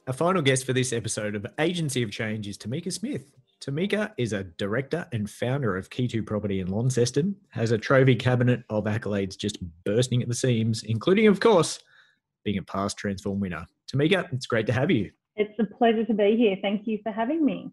Our 0.09 0.13
final 0.13 0.41
guest 0.41 0.65
for 0.65 0.73
this 0.73 0.91
episode 0.91 1.35
of 1.35 1.45
Agency 1.59 2.01
of 2.01 2.09
Change 2.09 2.47
is 2.47 2.57
Tamika 2.57 2.91
Smith. 2.91 3.31
Tamika 3.69 4.11
is 4.17 4.33
a 4.33 4.45
director 4.45 5.05
and 5.11 5.29
founder 5.29 5.77
of 5.77 5.91
Key2 5.91 6.25
Property 6.25 6.59
in 6.59 6.67
Launceston, 6.69 7.35
has 7.49 7.71
a 7.71 7.77
trophy 7.77 8.15
cabinet 8.15 8.63
of 8.69 8.85
accolades 8.85 9.37
just 9.37 9.59
bursting 9.83 10.23
at 10.23 10.27
the 10.27 10.33
seams, 10.33 10.81
including, 10.81 11.27
of 11.27 11.39
course, 11.39 11.79
being 12.43 12.57
a 12.57 12.63
past 12.63 12.97
Transform 12.97 13.39
winner. 13.39 13.67
Tamika, 13.91 14.31
it's 14.33 14.47
great 14.47 14.65
to 14.65 14.73
have 14.73 14.89
you. 14.89 15.11
It's 15.35 15.53
a 15.59 15.65
pleasure 15.65 16.03
to 16.05 16.13
be 16.15 16.35
here. 16.35 16.57
Thank 16.63 16.87
you 16.87 16.97
for 17.03 17.11
having 17.11 17.45
me. 17.45 17.71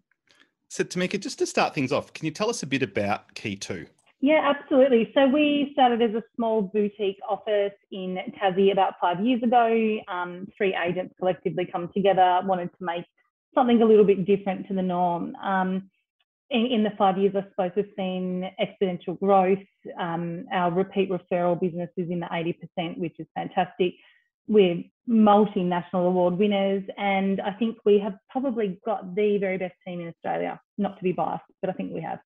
So, 0.67 0.83
Tamika, 0.83 1.19
just 1.19 1.39
to 1.39 1.47
start 1.47 1.73
things 1.73 1.91
off, 1.91 2.13
can 2.13 2.25
you 2.25 2.31
tell 2.31 2.49
us 2.49 2.61
a 2.61 2.67
bit 2.67 2.83
about 2.83 3.33
Key2? 3.33 3.87
Yeah, 4.19 4.53
absolutely. 4.55 5.11
So 5.13 5.27
we 5.27 5.69
started 5.73 6.01
as 6.01 6.15
a 6.15 6.23
small 6.35 6.61
boutique 6.61 7.19
office 7.27 7.73
in 7.91 8.17
Tassie 8.39 8.71
about 8.71 8.93
five 8.99 9.23
years 9.23 9.41
ago. 9.43 9.97
Um, 10.07 10.47
three 10.57 10.75
agents 10.75 11.13
collectively 11.19 11.67
come 11.71 11.89
together, 11.93 12.41
wanted 12.43 12.69
to 12.77 12.83
make 12.83 13.05
something 13.53 13.81
a 13.81 13.85
little 13.85 14.05
bit 14.05 14.25
different 14.25 14.67
to 14.67 14.73
the 14.73 14.81
norm. 14.81 15.35
Um, 15.35 15.89
in, 16.49 16.65
in, 16.67 16.83
the 16.83 16.91
five 16.97 17.17
years, 17.17 17.35
I 17.35 17.45
suppose 17.49 17.71
we've 17.75 17.91
seen 17.97 18.49
exponential 18.59 19.19
growth. 19.19 19.59
Um, 19.99 20.45
our 20.53 20.71
repeat 20.71 21.09
referral 21.09 21.59
business 21.59 21.89
is 21.97 22.09
in 22.09 22.21
the 22.21 22.27
80%, 22.27 22.97
which 22.97 23.19
is 23.19 23.27
fantastic. 23.35 23.95
We're 24.47 24.83
multinational 25.09 26.07
award 26.07 26.37
winners, 26.37 26.83
and 26.97 27.41
I 27.41 27.51
think 27.51 27.77
we 27.85 27.99
have 27.99 28.13
probably 28.29 28.79
got 28.85 29.13
the 29.13 29.37
very 29.39 29.57
best 29.57 29.75
team 29.85 29.99
in 29.99 30.07
Australia. 30.07 30.59
Not 30.77 30.97
to 30.97 31.03
be 31.03 31.11
biased, 31.11 31.43
but 31.61 31.69
I 31.69 31.73
think 31.73 31.93
we 31.93 32.01
have. 32.01 32.19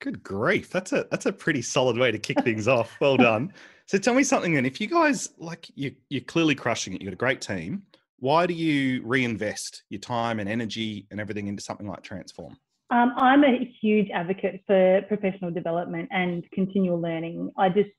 Good 0.00 0.22
grief. 0.22 0.70
That's 0.70 0.92
a 0.92 1.06
that's 1.10 1.26
a 1.26 1.32
pretty 1.32 1.62
solid 1.62 1.96
way 1.96 2.10
to 2.10 2.18
kick 2.18 2.42
things 2.42 2.68
off. 2.68 2.96
Well 3.00 3.16
done. 3.18 3.52
So 3.86 3.98
tell 3.98 4.14
me 4.14 4.22
something 4.22 4.54
then. 4.54 4.64
If 4.64 4.80
you 4.80 4.86
guys 4.86 5.30
like 5.38 5.70
you 5.74 5.94
you're 6.08 6.22
clearly 6.22 6.54
crushing 6.54 6.94
it, 6.94 7.02
you've 7.02 7.08
got 7.08 7.14
a 7.14 7.16
great 7.16 7.40
team. 7.42 7.82
Why 8.20 8.46
do 8.46 8.54
you 8.54 9.02
reinvest 9.04 9.82
your 9.88 10.00
time 10.00 10.40
and 10.40 10.48
energy 10.48 11.06
and 11.10 11.20
everything 11.20 11.48
into 11.48 11.62
something 11.62 11.88
like 11.88 12.02
Transform? 12.02 12.56
Um, 12.90 13.14
I'm 13.16 13.44
a 13.44 13.72
huge 13.80 14.10
advocate 14.10 14.62
for 14.66 15.02
professional 15.08 15.50
development 15.50 16.08
and 16.12 16.44
continual 16.52 17.00
learning. 17.00 17.50
I 17.56 17.68
just 17.68 17.90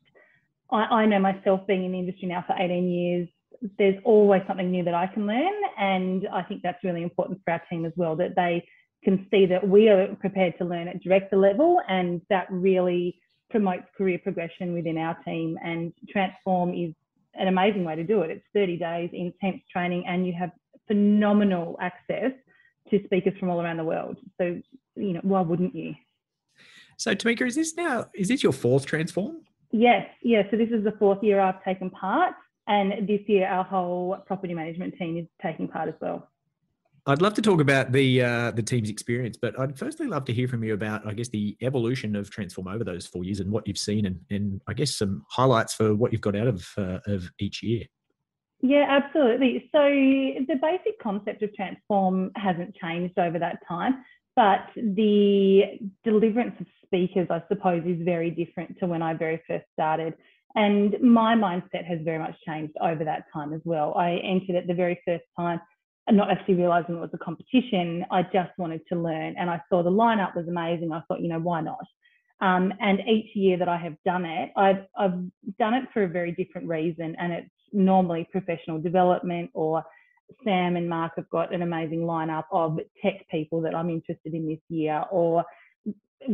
I, 0.71 0.83
I 0.83 1.05
know 1.05 1.19
myself 1.19 1.65
being 1.67 1.85
in 1.85 1.91
the 1.91 1.99
industry 1.99 2.27
now 2.27 2.43
for 2.45 2.55
18 2.57 2.89
years, 2.89 3.27
there's 3.77 3.99
always 4.03 4.41
something 4.47 4.71
new 4.71 4.83
that 4.83 4.93
I 4.93 5.07
can 5.07 5.27
learn. 5.27 5.53
And 5.77 6.27
I 6.31 6.43
think 6.43 6.61
that's 6.61 6.83
really 6.83 7.03
important 7.03 7.39
for 7.43 7.53
our 7.53 7.61
team 7.69 7.85
as 7.85 7.93
well, 7.95 8.15
that 8.17 8.35
they 8.35 8.65
can 9.03 9.27
see 9.31 9.45
that 9.47 9.67
we 9.67 9.89
are 9.89 10.15
prepared 10.15 10.57
to 10.59 10.65
learn 10.65 10.87
at 10.87 11.01
director 11.01 11.35
level 11.35 11.81
and 11.87 12.21
that 12.29 12.47
really 12.49 13.19
promotes 13.49 13.83
career 13.97 14.19
progression 14.21 14.73
within 14.73 14.97
our 14.97 15.15
team 15.25 15.57
and 15.63 15.91
transform 16.09 16.73
is 16.73 16.93
an 17.35 17.47
amazing 17.47 17.83
way 17.83 17.95
to 17.95 18.03
do 18.03 18.21
it. 18.21 18.31
It's 18.31 18.45
30 18.53 18.77
days 18.77 19.09
intense 19.13 19.61
training 19.71 20.05
and 20.07 20.25
you 20.25 20.33
have 20.33 20.51
phenomenal 20.87 21.77
access 21.79 22.31
to 22.89 23.03
speakers 23.05 23.33
from 23.39 23.49
all 23.49 23.61
around 23.61 23.77
the 23.77 23.83
world. 23.83 24.17
So 24.39 24.59
you 24.95 25.13
know 25.13 25.21
why 25.23 25.41
wouldn't 25.41 25.75
you? 25.75 25.95
So 26.97 27.15
tamika 27.15 27.47
is 27.47 27.55
this 27.55 27.75
now 27.75 28.05
is 28.13 28.27
this 28.27 28.43
your 28.43 28.53
fourth 28.53 28.85
transform? 28.85 29.41
Yes 29.71 30.05
yes. 30.21 30.45
so 30.51 30.57
this 30.57 30.69
is 30.69 30.83
the 30.83 30.91
fourth 30.99 31.23
year 31.23 31.39
i've 31.39 31.63
taken 31.63 31.89
part 31.89 32.33
and 32.67 33.07
this 33.07 33.21
year 33.27 33.47
our 33.47 33.63
whole 33.63 34.17
property 34.25 34.53
management 34.53 34.95
team 34.97 35.17
is 35.17 35.25
taking 35.41 35.67
part 35.67 35.87
as 35.87 35.95
well 36.01 36.29
I'd 37.07 37.21
love 37.21 37.33
to 37.33 37.41
talk 37.41 37.61
about 37.61 37.91
the 37.91 38.21
uh, 38.21 38.51
the 38.51 38.61
team's 38.61 38.89
experience, 38.89 39.35
but 39.35 39.59
I'd 39.59 39.77
firstly 39.77 40.05
love 40.05 40.23
to 40.25 40.33
hear 40.33 40.47
from 40.47 40.63
you 40.63 40.75
about, 40.75 41.05
I 41.07 41.13
guess, 41.13 41.29
the 41.29 41.57
evolution 41.61 42.15
of 42.15 42.29
Transform 42.29 42.67
over 42.67 42.83
those 42.83 43.07
four 43.07 43.23
years 43.23 43.39
and 43.39 43.51
what 43.51 43.67
you've 43.67 43.79
seen, 43.79 44.05
and, 44.05 44.19
and 44.29 44.61
I 44.67 44.73
guess 44.73 44.95
some 44.95 45.25
highlights 45.29 45.73
for 45.73 45.95
what 45.95 46.11
you've 46.11 46.21
got 46.21 46.35
out 46.35 46.47
of 46.47 46.67
uh, 46.77 46.99
of 47.07 47.31
each 47.39 47.63
year. 47.63 47.85
Yeah, 48.61 48.85
absolutely. 48.87 49.67
So 49.71 49.81
the 49.81 50.59
basic 50.61 50.99
concept 51.01 51.41
of 51.41 51.51
Transform 51.55 52.29
hasn't 52.35 52.75
changed 52.75 53.17
over 53.17 53.39
that 53.39 53.57
time, 53.67 54.03
but 54.35 54.67
the 54.75 55.79
deliverance 56.03 56.55
of 56.59 56.67
speakers, 56.85 57.27
I 57.31 57.41
suppose, 57.47 57.83
is 57.87 57.97
very 58.05 58.29
different 58.29 58.77
to 58.79 58.85
when 58.85 59.01
I 59.01 59.15
very 59.15 59.41
first 59.47 59.65
started. 59.73 60.13
And 60.53 60.95
my 61.01 61.33
mindset 61.33 61.85
has 61.85 61.99
very 62.03 62.19
much 62.19 62.35
changed 62.45 62.73
over 62.79 63.03
that 63.05 63.23
time 63.33 63.53
as 63.53 63.61
well. 63.63 63.95
I 63.95 64.17
entered 64.17 64.55
it 64.55 64.67
the 64.67 64.75
very 64.75 65.01
first 65.05 65.23
time 65.35 65.59
not 66.11 66.31
actually 66.31 66.55
realizing 66.55 66.95
it 66.95 66.99
was 66.99 67.09
a 67.13 67.17
competition. 67.17 68.05
I 68.11 68.23
just 68.23 68.51
wanted 68.57 68.81
to 68.89 68.95
learn, 68.95 69.35
and 69.37 69.49
I 69.49 69.61
saw 69.69 69.83
the 69.83 69.89
lineup 69.89 70.35
was 70.35 70.47
amazing. 70.47 70.91
I 70.91 71.01
thought, 71.07 71.21
you 71.21 71.29
know, 71.29 71.39
why 71.39 71.61
not? 71.61 71.85
Um, 72.41 72.73
and 72.79 72.99
each 73.07 73.35
year 73.35 73.57
that 73.57 73.69
I 73.69 73.77
have 73.77 73.95
done 74.03 74.25
it, 74.25 74.51
I've, 74.57 74.85
I've 74.97 75.13
done 75.59 75.75
it 75.75 75.83
for 75.93 76.03
a 76.03 76.07
very 76.07 76.31
different 76.31 76.67
reason, 76.67 77.15
and 77.19 77.31
it's 77.31 77.49
normally 77.71 78.27
professional 78.31 78.79
development 78.79 79.51
or 79.53 79.83
Sam 80.43 80.75
and 80.75 80.89
Mark 80.89 81.13
have 81.17 81.29
got 81.29 81.53
an 81.53 81.61
amazing 81.61 81.99
lineup 81.99 82.45
of 82.51 82.79
tech 83.03 83.27
people 83.29 83.61
that 83.61 83.75
I'm 83.75 83.89
interested 83.89 84.33
in 84.33 84.47
this 84.47 84.59
year, 84.69 85.03
or 85.11 85.43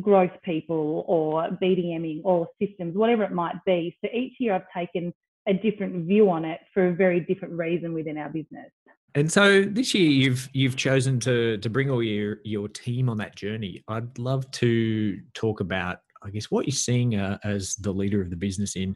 growth 0.02 0.32
people, 0.44 1.04
or 1.08 1.50
BDMing, 1.62 2.22
or 2.24 2.48
systems, 2.62 2.96
whatever 2.96 3.24
it 3.24 3.32
might 3.32 3.56
be. 3.66 3.98
So 4.04 4.10
each 4.14 4.34
year 4.40 4.54
I've 4.54 4.72
taken 4.76 5.14
a 5.48 5.54
different 5.54 6.06
view 6.06 6.30
on 6.30 6.46
it 6.46 6.60
for 6.74 6.90
a 6.90 6.94
very 6.94 7.22
different 7.22 7.54
reason 7.54 7.94
within 7.94 8.18
our 8.18 8.30
business. 8.30 8.70
And 9.18 9.32
so 9.32 9.64
this 9.64 9.96
year 9.96 10.12
you've 10.12 10.48
you've 10.54 10.76
chosen 10.76 11.20
to 11.22 11.58
to 11.58 11.70
bring 11.72 11.90
all 11.90 12.04
your 12.04 12.38
your 12.44 12.68
team 12.68 13.10
on 13.10 13.18
that 13.18 13.36
journey. 13.36 13.84
I'd 13.88 14.20
love 14.20 14.50
to 14.52 15.20
talk 15.34 15.60
about 15.60 16.02
I 16.22 16.30
guess 16.30 16.52
what 16.52 16.68
you're 16.68 16.76
seeing 16.76 17.16
uh, 17.16 17.40
as 17.44 17.74
the 17.78 17.92
leader 17.92 18.22
of 18.22 18.30
the 18.30 18.36
business 18.36 18.76
in 18.76 18.96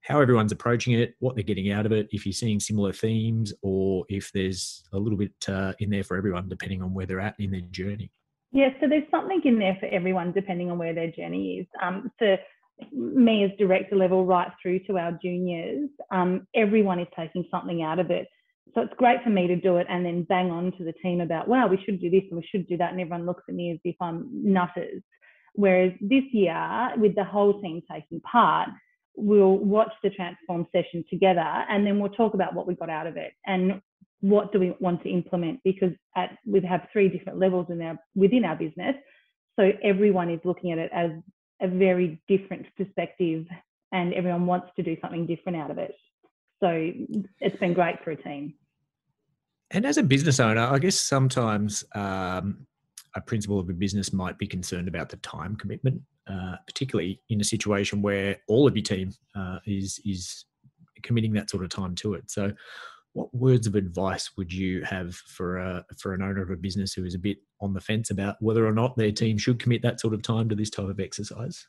how 0.00 0.20
everyone's 0.20 0.50
approaching 0.50 0.94
it, 0.94 1.14
what 1.20 1.36
they're 1.36 1.44
getting 1.44 1.70
out 1.70 1.86
of 1.86 1.92
it, 1.92 2.08
if 2.10 2.26
you're 2.26 2.32
seeing 2.32 2.58
similar 2.58 2.92
themes, 2.92 3.54
or 3.62 4.04
if 4.08 4.32
there's 4.32 4.82
a 4.92 4.98
little 4.98 5.16
bit 5.16 5.32
uh, 5.48 5.74
in 5.78 5.90
there 5.90 6.02
for 6.02 6.16
everyone, 6.16 6.48
depending 6.48 6.82
on 6.82 6.92
where 6.92 7.06
they're 7.06 7.20
at 7.20 7.36
in 7.38 7.52
their 7.52 7.60
journey. 7.60 8.10
Yeah, 8.50 8.70
so 8.80 8.88
there's 8.88 9.08
something 9.12 9.40
in 9.44 9.60
there 9.60 9.76
for 9.78 9.86
everyone, 9.86 10.32
depending 10.32 10.72
on 10.72 10.78
where 10.78 10.92
their 10.92 11.12
journey 11.12 11.58
is. 11.58 11.66
Um, 11.80 12.10
for 12.18 12.36
me 12.90 13.44
as 13.44 13.52
director 13.60 13.94
level, 13.94 14.26
right 14.26 14.50
through 14.60 14.80
to 14.86 14.98
our 14.98 15.16
juniors, 15.22 15.88
um, 16.10 16.48
everyone 16.52 16.98
is 16.98 17.06
taking 17.16 17.44
something 17.52 17.84
out 17.84 18.00
of 18.00 18.10
it. 18.10 18.26
So 18.74 18.80
it's 18.80 18.94
great 18.96 19.22
for 19.22 19.30
me 19.30 19.46
to 19.46 19.56
do 19.56 19.76
it 19.76 19.86
and 19.90 20.04
then 20.04 20.22
bang 20.22 20.50
on 20.50 20.72
to 20.78 20.84
the 20.84 20.94
team 20.94 21.20
about, 21.20 21.46
wow, 21.46 21.66
we 21.66 21.82
should 21.84 22.00
do 22.00 22.08
this 22.08 22.22
and 22.30 22.38
we 22.38 22.48
should 22.50 22.66
do 22.66 22.76
that. 22.78 22.90
And 22.92 23.00
everyone 23.00 23.26
looks 23.26 23.42
at 23.48 23.54
me 23.54 23.70
as 23.72 23.78
if 23.84 23.96
I'm 24.00 24.28
nutters. 24.32 25.02
Whereas 25.54 25.92
this 26.00 26.24
year, 26.32 26.92
with 26.96 27.14
the 27.14 27.24
whole 27.24 27.60
team 27.60 27.82
taking 27.90 28.20
part, 28.20 28.70
we'll 29.14 29.58
watch 29.58 29.92
the 30.02 30.10
transform 30.10 30.66
session 30.72 31.04
together 31.10 31.40
and 31.40 31.86
then 31.86 31.98
we'll 31.98 32.10
talk 32.10 32.34
about 32.34 32.54
what 32.54 32.66
we 32.66 32.74
got 32.74 32.88
out 32.88 33.06
of 33.06 33.16
it 33.16 33.32
and 33.46 33.80
what 34.20 34.52
do 34.52 34.60
we 34.60 34.74
want 34.80 35.02
to 35.02 35.10
implement 35.10 35.60
because 35.64 35.92
at 36.16 36.38
we 36.46 36.60
have 36.60 36.86
three 36.92 37.08
different 37.08 37.38
levels 37.38 37.66
in 37.68 37.82
our 37.82 37.98
within 38.14 38.44
our 38.44 38.56
business 38.56 38.94
so 39.58 39.70
everyone 39.82 40.30
is 40.30 40.40
looking 40.44 40.72
at 40.72 40.78
it 40.78 40.90
as 40.94 41.10
a 41.60 41.68
very 41.68 42.22
different 42.28 42.64
perspective 42.76 43.44
and 43.90 44.14
everyone 44.14 44.46
wants 44.46 44.68
to 44.76 44.82
do 44.82 44.96
something 45.02 45.26
different 45.26 45.58
out 45.58 45.70
of 45.70 45.76
it 45.76 45.94
so 46.60 46.90
it's 47.40 47.56
been 47.58 47.74
great 47.74 48.02
for 48.02 48.12
a 48.12 48.22
team 48.22 48.54
and 49.72 49.84
as 49.84 49.96
a 49.96 50.02
business 50.02 50.40
owner 50.40 50.62
i 50.62 50.78
guess 50.78 50.96
sometimes 50.96 51.84
um, 51.94 52.66
a 53.14 53.20
principal 53.20 53.58
of 53.58 53.68
a 53.68 53.72
business 53.72 54.12
might 54.12 54.38
be 54.38 54.46
concerned 54.46 54.88
about 54.88 55.08
the 55.08 55.16
time 55.18 55.56
commitment 55.56 56.00
uh, 56.28 56.56
particularly 56.66 57.20
in 57.30 57.40
a 57.40 57.44
situation 57.44 58.00
where 58.00 58.36
all 58.48 58.66
of 58.68 58.76
your 58.76 58.82
team 58.84 59.12
uh, 59.34 59.58
is 59.66 60.00
is 60.04 60.44
committing 61.02 61.32
that 61.32 61.50
sort 61.50 61.64
of 61.64 61.70
time 61.70 61.94
to 61.96 62.14
it. 62.14 62.30
So, 62.30 62.52
what 63.12 63.34
words 63.34 63.66
of 63.66 63.74
advice 63.74 64.30
would 64.36 64.52
you 64.52 64.82
have 64.84 65.14
for 65.14 65.58
a 65.58 65.84
for 65.98 66.14
an 66.14 66.22
owner 66.22 66.42
of 66.42 66.50
a 66.50 66.56
business 66.56 66.94
who 66.94 67.04
is 67.04 67.14
a 67.14 67.18
bit 67.18 67.38
on 67.60 67.74
the 67.74 67.80
fence 67.80 68.10
about 68.10 68.36
whether 68.40 68.66
or 68.66 68.72
not 68.72 68.96
their 68.96 69.12
team 69.12 69.36
should 69.36 69.58
commit 69.58 69.82
that 69.82 70.00
sort 70.00 70.14
of 70.14 70.22
time 70.22 70.48
to 70.48 70.54
this 70.54 70.70
type 70.70 70.88
of 70.88 71.00
exercise? 71.00 71.66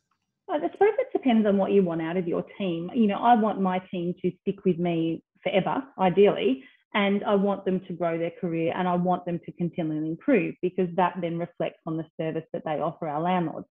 I 0.50 0.60
suppose 0.60 0.94
it 1.00 1.08
depends 1.12 1.48
on 1.48 1.58
what 1.58 1.72
you 1.72 1.84
want 1.84 2.02
out 2.02 2.18
of 2.18 2.28
your 2.28 2.46
team. 2.58 2.92
You 2.94 3.08
know, 3.08 3.18
I 3.18 3.36
want 3.36 3.60
my 3.60 3.80
team 3.92 4.13
to 4.22 4.32
stick 4.42 4.63
with 4.66 4.78
me 4.78 5.24
forever, 5.42 5.84
ideally, 6.00 6.63
and 6.93 7.23
I 7.23 7.36
want 7.36 7.65
them 7.65 7.82
to 7.88 7.93
grow 7.93 8.17
their 8.17 8.32
career 8.39 8.73
and 8.75 8.88
I 8.88 8.95
want 8.95 9.25
them 9.25 9.39
to 9.45 9.51
continually 9.53 10.08
improve 10.08 10.56
because 10.62 10.88
that 10.95 11.15
then 11.21 11.38
reflects 11.39 11.79
on 11.86 11.97
the 11.97 12.06
service 12.19 12.45
that 12.53 12.63
they 12.65 12.79
offer 12.79 13.08
our 13.08 13.21
landlords 13.21 13.67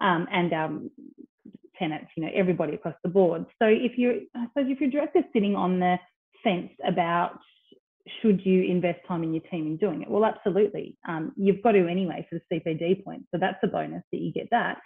um, 0.00 0.26
and 0.30 0.52
our 0.52 0.70
tenants, 1.78 2.10
you 2.16 2.24
know, 2.24 2.30
everybody 2.34 2.74
across 2.74 2.94
the 3.02 3.10
board. 3.10 3.46
So 3.60 3.66
if 3.66 3.98
you're, 3.98 4.16
I 4.36 4.46
suppose 4.48 4.70
if 4.70 4.80
your 4.80 4.90
director's 4.90 5.24
sitting 5.32 5.56
on 5.56 5.80
the 5.80 5.96
fence 6.44 6.70
about 6.86 7.38
should 8.22 8.44
you 8.44 8.62
invest 8.64 9.00
time 9.06 9.22
in 9.22 9.32
your 9.32 9.42
team 9.50 9.66
in 9.66 9.76
doing 9.76 10.02
it? 10.02 10.10
Well, 10.10 10.24
absolutely. 10.24 10.96
Um, 11.08 11.32
you've 11.36 11.62
got 11.62 11.72
to 11.72 11.86
anyway 11.88 12.26
for 12.28 12.40
the 12.50 12.60
CPD 12.60 13.04
point. 13.04 13.24
So 13.32 13.38
that's 13.38 13.58
a 13.62 13.66
bonus 13.66 14.02
that 14.12 14.20
you 14.20 14.32
get 14.32 14.48
that. 14.50 14.78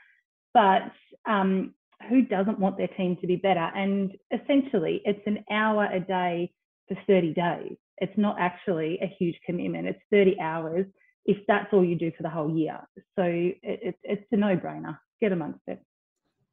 But 0.52 0.92
um, 1.26 1.74
who 2.08 2.22
doesn't 2.22 2.58
want 2.58 2.76
their 2.76 2.88
team 2.88 3.16
to 3.20 3.26
be 3.26 3.36
better? 3.36 3.70
And 3.74 4.12
essentially, 4.32 5.00
it's 5.04 5.22
an 5.26 5.44
hour 5.50 5.88
a 5.92 6.00
day 6.00 6.52
for 6.88 6.96
30 7.06 7.34
days. 7.34 7.76
It's 7.98 8.16
not 8.16 8.36
actually 8.38 8.98
a 9.02 9.06
huge 9.18 9.36
commitment. 9.46 9.88
It's 9.88 10.00
30 10.10 10.40
hours 10.40 10.86
if 11.26 11.38
that's 11.48 11.72
all 11.72 11.84
you 11.84 11.96
do 11.96 12.12
for 12.16 12.22
the 12.22 12.28
whole 12.28 12.54
year. 12.54 12.78
So 13.16 13.22
it, 13.24 13.96
it's 14.02 14.26
a 14.30 14.36
no 14.36 14.56
brainer. 14.56 14.98
Get 15.20 15.32
amongst 15.32 15.60
it. 15.66 15.80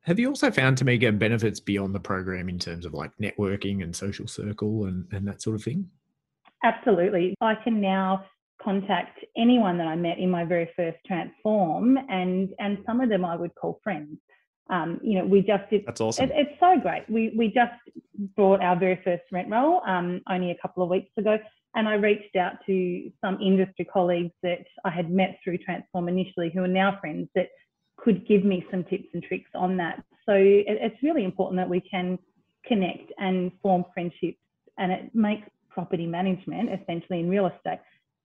Have 0.02 0.18
you 0.18 0.30
also 0.30 0.50
found, 0.50 0.78
Tamika, 0.78 1.18
benefits 1.18 1.60
beyond 1.60 1.94
the 1.94 2.00
program 2.00 2.50
in 2.50 2.58
terms 2.58 2.86
of 2.86 2.94
like 2.94 3.12
networking 3.22 3.84
and 3.84 3.96
social 3.96 4.28
circle 4.28 4.86
and, 4.86 5.06
and 5.12 5.28
that 5.28 5.42
sort 5.42 5.56
of 5.56 5.64
thing? 5.64 5.90
Absolutely. 6.64 7.36
I 7.42 7.56
can 7.56 7.82
now 7.82 8.26
contact 8.62 9.20
anyone 9.38 9.78
that 9.78 9.88
I 9.88 9.96
met 9.96 10.20
in 10.20 10.30
my 10.30 10.46
very 10.46 10.70
first 10.76 10.98
transform, 11.06 11.98
and 12.10 12.50
and 12.60 12.78
some 12.86 13.02
of 13.02 13.10
them 13.10 13.26
I 13.26 13.36
would 13.36 13.54
call 13.56 13.80
friends. 13.84 14.18
Um, 14.72 15.00
you 15.04 15.20
know, 15.20 15.26
we 15.26 15.42
just 15.42 15.70
did. 15.70 15.86
That's 15.86 16.00
awesome. 16.00 16.26
It, 16.26 16.32
it's 16.34 16.60
so 16.60 16.80
great. 16.82 17.04
We 17.10 17.34
we 17.38 17.48
just 17.48 17.74
brought 18.36 18.62
our 18.62 18.80
very 18.80 19.00
first 19.04 19.24
rent 19.32 19.50
roll 19.50 19.82
um, 19.86 20.22
only 20.30 20.52
a 20.52 20.58
couple 20.62 20.82
of 20.82 20.90
weeks 20.90 21.12
ago, 21.18 21.38
and 21.76 21.88
I 21.90 21.96
reached 21.96 22.38
out 22.38 22.54
to 22.68 23.12
some 23.20 23.38
industry 23.42 23.86
colleagues 23.86 24.32
that 24.44 24.66
I 24.86 24.90
had 24.90 25.12
met 25.12 25.38
through 25.44 25.58
Transform 25.60 26.08
initially, 26.08 26.52
who 26.54 26.64
are 26.64 26.70
now 26.70 26.98
friends 27.02 27.28
that 27.36 27.50
could 27.98 28.26
give 28.28 28.46
me 28.46 28.66
some 28.72 28.86
tips 28.86 29.10
and 29.14 29.22
tricks 29.22 29.52
on 29.54 29.76
that. 29.78 30.04
So 30.26 30.34
it, 30.34 30.66
it's 30.68 31.04
really 31.04 31.26
important 31.26 31.58
that 31.60 31.70
we 31.70 31.82
can 31.82 32.18
connect 32.66 33.12
and 33.18 33.52
form 33.62 33.84
friendships, 33.94 34.40
and 34.78 34.92
it 34.92 35.14
makes 35.14 35.48
property 35.70 36.06
management, 36.06 36.70
essentially 36.82 37.20
in 37.20 37.30
real 37.30 37.48
estate, 37.48 37.80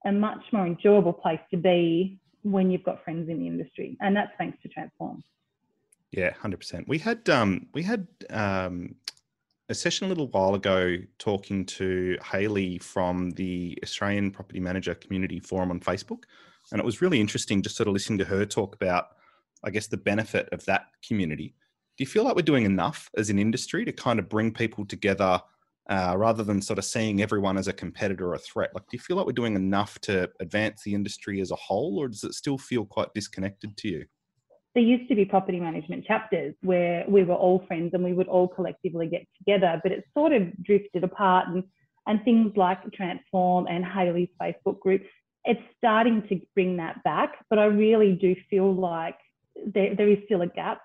a 0.05 0.13
much 0.13 0.45
more 0.53 0.67
enjoyable 0.67 1.13
place 1.13 1.41
to 1.51 1.57
be 1.57 2.21
when 2.43 2.71
you've 2.71 2.85
got 2.85 3.03
friends 3.03 3.29
in 3.29 3.41
the 3.41 3.47
industry, 3.49 3.97
and 4.01 4.15
that's 4.15 4.31
thanks 4.39 4.59
to 4.63 4.69
Transform. 4.69 5.25
Yeah, 6.17 6.33
hundred 6.33 6.59
percent. 6.59 6.89
We 6.89 6.99
had 6.99 7.29
um, 7.29 7.67
we 7.75 7.83
had 7.83 8.09
um, 8.31 8.95
a 9.69 9.75
session 9.75 10.07
a 10.07 10.09
little 10.09 10.29
while 10.29 10.55
ago 10.55 10.97
talking 11.19 11.67
to 11.67 12.17
Haley 12.25 12.79
from 12.79 13.33
the 13.33 13.79
Australian 13.83 14.31
Property 14.31 14.59
Manager 14.59 14.95
Community 14.95 15.41
Forum 15.41 15.71
on 15.71 15.79
Facebook. 15.79 16.25
And 16.73 16.81
it 16.81 16.85
was 16.87 17.03
really 17.03 17.21
interesting 17.21 17.63
just 17.63 17.77
sort 17.77 17.87
of 17.87 17.93
listening 17.93 18.19
to 18.19 18.25
her 18.25 18.47
talk 18.47 18.75
about, 18.75 19.09
I 19.63 19.71
guess, 19.71 19.89
the 19.89 19.99
benefit 19.99 20.49
of 20.53 20.65
that 20.65 20.87
community. 21.07 21.55
Do 21.99 22.03
you 22.03 22.07
feel 22.07 22.25
like 22.25 22.35
we're 22.35 22.43
doing 22.43 22.65
enough 22.65 23.11
as 23.19 23.29
an 23.29 23.39
industry 23.39 23.85
to 23.85 23.93
kind 23.93 24.19
of 24.19 24.29
bring 24.29 24.53
people 24.53 24.87
together 24.87 25.41
uh, 25.91 26.15
rather 26.17 26.45
than 26.45 26.63
sort 26.63 26.79
of 26.79 26.87
seeing 26.87 27.23
everyone 27.23 27.59
as 27.59 27.69
a 27.69 27.75
competitor 27.75 28.31
or 28.31 28.35
a 28.35 28.39
threat? 28.39 28.71
Like, 28.75 28.85
do 28.85 28.97
you 28.97 29.01
feel 29.01 29.19
like 29.19 29.27
we're 29.27 29.33
doing 29.33 29.55
enough 29.55 29.99
to 30.01 30.31
advance 30.41 30.83
the 30.83 30.95
industry 30.95 31.43
as 31.43 31.51
a 31.51 31.57
whole, 31.57 31.99
or 31.99 32.09
does 32.09 32.25
it 32.25 32.35
still 32.35 32.59
feel 32.59 32.87
quite 32.87 33.13
disconnected 33.15 33.77
to 33.77 33.89
you? 33.89 34.07
There 34.77 34.85
used 34.85 35.09
to 35.09 35.15
be 35.15 35.25
property 35.25 35.59
management 35.59 36.05
chapters 36.05 36.55
where 36.61 37.03
we 37.09 37.25
were 37.25 37.35
all 37.35 37.65
friends 37.67 37.93
and 37.95 38.05
we 38.05 38.13
would 38.13 38.29
all 38.29 38.47
collectively 38.47 39.07
get 39.07 39.27
together, 39.39 39.81
but 39.83 39.91
it 39.91 40.05
sort 40.13 40.35
of 40.35 40.43
drifted 40.63 41.03
apart 41.03 41.49
and, 41.49 41.65
and 42.07 42.23
things 42.25 42.53
like 42.57 42.79
Transform 42.93 43.67
and 43.69 43.87
Haley's 43.87 44.29
Facebook 44.41 44.79
group, 44.81 45.01
it's 45.47 45.63
starting 45.79 46.23
to 46.29 46.39
bring 46.55 46.77
that 46.77 47.03
back. 47.05 47.43
But 47.49 47.59
I 47.59 47.65
really 47.65 48.13
do 48.13 48.37
feel 48.51 48.75
like 48.75 49.17
there, 49.65 49.95
there 49.95 50.11
is 50.11 50.19
still 50.27 50.43
a 50.43 50.47
gap. 50.47 50.83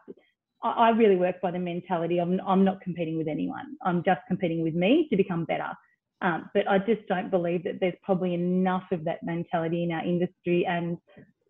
I, 0.64 0.70
I 0.70 0.90
really 0.92 1.18
work 1.18 1.42
by 1.42 1.52
the 1.52 1.60
mentality 1.60 2.20
of 2.20 2.30
I'm 2.48 2.64
not 2.64 2.80
competing 2.80 3.18
with 3.18 3.28
anyone. 3.28 3.76
I'm 3.84 4.04
just 4.06 4.22
competing 4.26 4.64
with 4.64 4.74
me 4.74 5.08
to 5.10 5.18
become 5.18 5.44
better. 5.44 5.74
Um, 6.22 6.50
but 6.54 6.66
I 6.66 6.78
just 6.78 7.06
don't 7.10 7.30
believe 7.30 7.66
that 7.66 7.82
there's 7.82 7.96
probably 8.04 8.36
enough 8.36 8.86
of 8.94 9.04
that 9.04 9.22
mentality 9.22 9.84
in 9.84 9.92
our 9.92 10.06
industry 10.06 10.66
and 10.66 10.98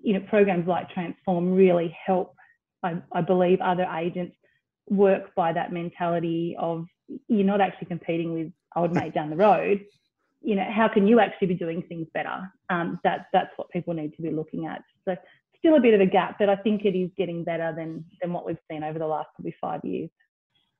you 0.03 0.13
know, 0.13 0.25
programs 0.29 0.67
like 0.67 0.89
Transform 0.89 1.53
really 1.53 1.95
help, 2.05 2.35
I, 2.83 3.01
I 3.11 3.21
believe, 3.21 3.61
other 3.61 3.83
agents 3.83 4.35
work 4.89 5.33
by 5.35 5.53
that 5.53 5.71
mentality 5.71 6.55
of 6.59 6.85
you're 7.27 7.45
not 7.45 7.61
actually 7.61 7.87
competing 7.87 8.33
with 8.33 8.51
old 8.75 8.93
mate 8.93 9.13
down 9.13 9.29
the 9.29 9.35
road. 9.35 9.85
You 10.41 10.55
know, 10.55 10.65
how 10.69 10.87
can 10.87 11.07
you 11.07 11.19
actually 11.19 11.47
be 11.47 11.55
doing 11.55 11.83
things 11.83 12.07
better? 12.13 12.51
Um, 12.69 12.99
that 13.03 13.27
that's 13.31 13.51
what 13.57 13.69
people 13.69 13.93
need 13.93 14.15
to 14.15 14.21
be 14.21 14.31
looking 14.31 14.65
at. 14.65 14.81
So 15.05 15.15
still 15.59 15.75
a 15.75 15.79
bit 15.79 15.93
of 15.93 16.01
a 16.01 16.05
gap, 16.05 16.37
but 16.39 16.49
I 16.49 16.55
think 16.55 16.83
it 16.85 16.97
is 16.97 17.11
getting 17.17 17.43
better 17.43 17.73
than 17.75 18.05
than 18.21 18.33
what 18.33 18.45
we've 18.45 18.57
seen 18.69 18.83
over 18.83 18.97
the 18.97 19.07
last 19.07 19.29
probably 19.35 19.55
five 19.61 19.81
years. 19.83 20.09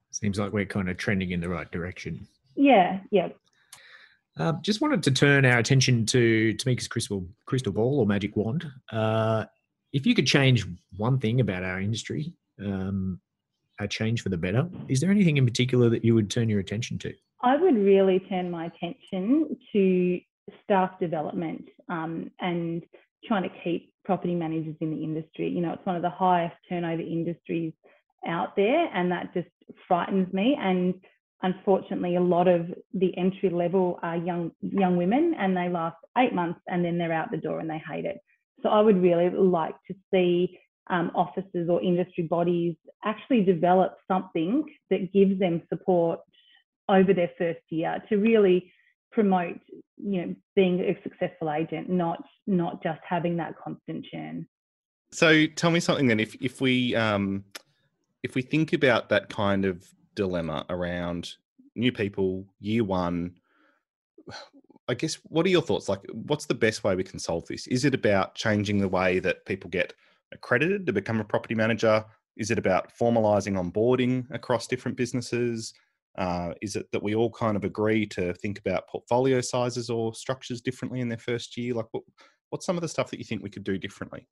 Seems 0.10 0.40
like 0.40 0.52
we're 0.52 0.66
kind 0.66 0.90
of 0.90 0.98
trending 0.98 1.32
in 1.32 1.40
the 1.40 1.50
right 1.50 1.72
direction. 1.72 2.28
Yeah, 2.56 3.00
yeah. 3.12 3.30
Uh, 4.40 4.54
just 4.62 4.82
wanted 4.82 5.04
to 5.04 5.12
turn 5.12 5.46
our 5.46 5.60
attention 5.60 6.06
to 6.06 6.54
Tamika's 6.56 6.88
crystal 6.88 7.28
crystal 7.46 7.72
ball 7.72 8.00
or 8.00 8.06
magic 8.06 8.36
wand. 8.36 8.66
Uh, 8.92 9.46
if 9.94 10.06
you 10.06 10.16
could 10.16 10.26
change 10.26 10.66
one 10.96 11.20
thing 11.20 11.42
about 11.42 11.64
our 11.64 11.82
industry, 11.82 12.34
um, 12.64 13.20
a 13.80 13.88
change 13.88 14.22
for 14.22 14.30
the 14.30 14.38
better, 14.38 14.70
is 14.88 15.02
there 15.02 15.12
anything 15.12 15.38
in 15.38 15.46
particular 15.46 15.90
that 15.90 16.06
you 16.06 16.16
would 16.16 16.30
turn 16.30 16.48
your 16.48 16.60
attention 16.60 16.98
to? 17.00 17.14
I 17.44 17.58
would 17.58 17.76
really 17.76 18.20
turn 18.20 18.50
my 18.50 18.66
attention 18.66 19.58
to 19.74 20.20
staff 20.64 20.92
development 21.00 21.66
um, 21.90 22.32
and 22.40 22.84
trying 23.26 23.44
to 23.44 23.50
keep 23.64 23.94
property 24.06 24.36
managers 24.36 24.76
in 24.80 24.92
the 24.92 25.04
industry. 25.04 25.50
You 25.50 25.62
know, 25.62 25.74
it's 25.74 25.86
one 25.86 25.96
of 25.96 26.02
the 26.02 26.10
highest 26.10 26.56
turnover 26.70 27.02
industries 27.02 27.74
out 28.28 28.56
there, 28.56 28.88
and 28.94 29.12
that 29.12 29.34
just 29.34 29.50
frightens 29.88 30.32
me. 30.34 30.58
And 30.60 30.94
unfortunately, 31.44 32.16
a 32.16 32.22
lot 32.22 32.48
of 32.48 32.68
the 32.94 33.16
entry 33.18 33.50
level 33.50 34.00
are 34.04 34.18
young 34.18 34.52
young 34.62 34.98
women, 34.98 35.36
and 35.38 35.56
they 35.56 35.70
last 35.70 35.98
eight 36.18 36.34
months, 36.34 36.60
and 36.68 36.84
then 36.84 36.98
they're 36.98 37.14
out 37.14 37.32
the 37.32 37.38
door 37.38 37.60
and 37.60 37.70
they 37.70 37.82
hate 37.90 38.06
it. 38.06 38.18
So 38.64 38.70
I 38.70 38.82
would 38.82 39.02
really 39.02 39.30
like 39.30 39.76
to 39.88 39.96
see 40.14 40.60
um, 40.90 41.12
offices 41.16 41.70
or 41.70 41.82
industry 41.82 42.26
bodies 42.26 42.76
actually 43.04 43.44
develop 43.44 43.98
something 44.08 44.64
that 44.90 45.14
gives 45.14 45.40
them 45.40 45.62
support 45.70 46.20
over 46.90 47.14
their 47.14 47.32
first 47.38 47.62
year 47.70 48.04
to 48.10 48.18
really 48.18 48.72
promote 49.12 49.60
you 49.98 50.26
know 50.26 50.36
being 50.56 50.80
a 50.80 50.98
successful 51.04 51.52
agent 51.52 51.90
not 51.90 52.24
not 52.48 52.82
just 52.82 53.00
having 53.08 53.38
that 53.38 53.54
constant 53.62 54.06
churn 54.06 54.48
so 55.12 55.46
tell 55.48 55.70
me 55.70 55.80
something 55.80 56.08
then 56.08 56.20
if 56.20 56.36
if 56.42 56.62
we 56.62 56.96
um 56.96 57.44
if 58.24 58.36
we 58.36 58.42
think 58.42 58.74
about 58.74 59.10
that 59.10 59.30
kind 59.30 59.66
of 59.66 59.86
dilemma 60.16 60.66
around 60.70 61.36
new 61.76 61.92
people 61.92 62.46
year 62.60 62.84
one. 62.84 63.36
I 64.88 64.94
guess 64.94 65.16
what 65.24 65.46
are 65.46 65.50
your 65.50 65.62
thoughts? 65.62 65.88
Like 65.88 66.02
what's 66.12 66.46
the 66.46 66.54
best 66.54 66.84
way 66.84 66.96
we 66.96 67.04
can 67.04 67.20
solve 67.20 67.46
this? 67.48 67.68
Is 67.68 67.86
it 67.86 67.94
about 67.94 68.36
changing 68.36 68.80
the 68.80 68.90
way 68.90 69.20
that 69.20 69.46
people 69.46 69.70
get 69.70 69.94
accredited 70.34 70.86
to 70.86 70.94
become 70.94 71.20
a 71.20 71.26
property 71.26 71.56
manager? 71.56 72.04
Is 72.38 72.52
it 72.52 72.58
about 72.58 72.92
formalizing 72.98 73.54
onboarding 73.54 74.30
across 74.32 74.68
different 74.68 74.98
businesses? 74.98 75.74
Uh, 76.18 76.54
is 76.62 76.76
it 76.76 76.92
that 76.92 77.04
we 77.04 77.16
all 77.16 77.32
kind 77.32 77.56
of 77.56 77.64
agree 77.64 78.06
to 78.06 78.34
think 78.34 78.60
about 78.60 78.88
portfolio 78.88 79.40
sizes 79.40 79.90
or 79.90 80.14
structures 80.14 80.62
differently 80.62 81.00
in 81.00 81.10
their 81.10 81.18
first 81.18 81.56
year? 81.56 81.74
Like, 81.74 81.88
what, 81.92 82.04
what's 82.50 82.66
some 82.66 82.78
of 82.78 82.82
the 82.82 82.88
stuff 82.88 83.10
that 83.12 83.20
you 83.20 83.26
think 83.26 83.44
we 83.44 83.50
could 83.50 83.64
do 83.64 83.78
differently? 83.78 84.28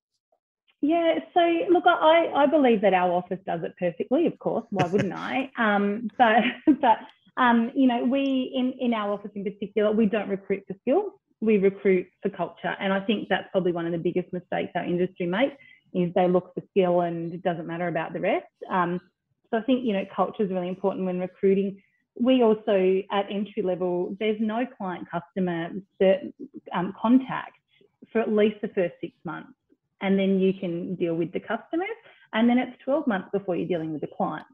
Yeah, 0.81 1.15
so 1.33 1.41
look, 1.69 1.83
I, 1.85 2.31
I 2.33 2.45
believe 2.45 2.81
that 2.81 2.93
our 2.93 3.11
office 3.11 3.39
does 3.45 3.61
it 3.63 3.73
perfectly. 3.77 4.27
Of 4.27 4.39
course, 4.39 4.65
why 4.69 4.87
wouldn't 4.87 5.13
I? 5.13 5.51
Um, 5.59 6.09
but 6.17 6.43
but 6.81 6.99
um, 7.41 7.71
you 7.75 7.87
know, 7.87 8.05
we 8.05 8.51
in 8.55 8.73
in 8.79 8.93
our 8.93 9.13
office 9.13 9.31
in 9.35 9.43
particular, 9.43 9.91
we 9.91 10.05
don't 10.05 10.29
recruit 10.29 10.63
for 10.67 10.75
skills. 10.81 11.11
We 11.41 11.57
recruit 11.57 12.07
for 12.21 12.29
culture, 12.29 12.75
and 12.79 12.93
I 12.93 13.01
think 13.01 13.27
that's 13.29 13.47
probably 13.51 13.71
one 13.71 13.85
of 13.85 13.91
the 13.91 13.97
biggest 13.97 14.31
mistakes 14.31 14.71
our 14.75 14.85
industry 14.85 15.25
makes 15.25 15.55
is 15.93 16.13
they 16.13 16.27
look 16.27 16.53
for 16.53 16.61
skill 16.71 17.01
and 17.01 17.33
it 17.33 17.43
doesn't 17.43 17.67
matter 17.67 17.87
about 17.87 18.13
the 18.13 18.19
rest. 18.19 18.45
Um, 18.69 18.99
so 19.49 19.57
I 19.57 19.61
think, 19.61 19.85
you 19.85 19.93
know, 19.93 20.05
culture 20.15 20.43
is 20.43 20.51
really 20.51 20.67
important 20.67 21.05
when 21.05 21.19
recruiting. 21.19 21.81
We 22.19 22.43
also, 22.43 23.01
at 23.11 23.25
entry 23.31 23.63
level, 23.63 24.15
there's 24.19 24.37
no 24.39 24.65
client 24.77 25.07
customer 25.09 25.69
um, 26.73 26.93
contact 27.01 27.57
for 28.11 28.21
at 28.21 28.31
least 28.31 28.57
the 28.61 28.67
first 28.69 28.93
six 29.01 29.13
months. 29.23 29.53
And 30.01 30.17
then 30.17 30.39
you 30.39 30.53
can 30.53 30.95
deal 30.95 31.15
with 31.15 31.31
the 31.31 31.39
customers. 31.39 31.87
And 32.33 32.49
then 32.49 32.57
it's 32.57 32.77
12 32.83 33.07
months 33.07 33.29
before 33.33 33.55
you're 33.55 33.67
dealing 33.67 33.91
with 33.91 34.01
the 34.01 34.07
clients. 34.15 34.49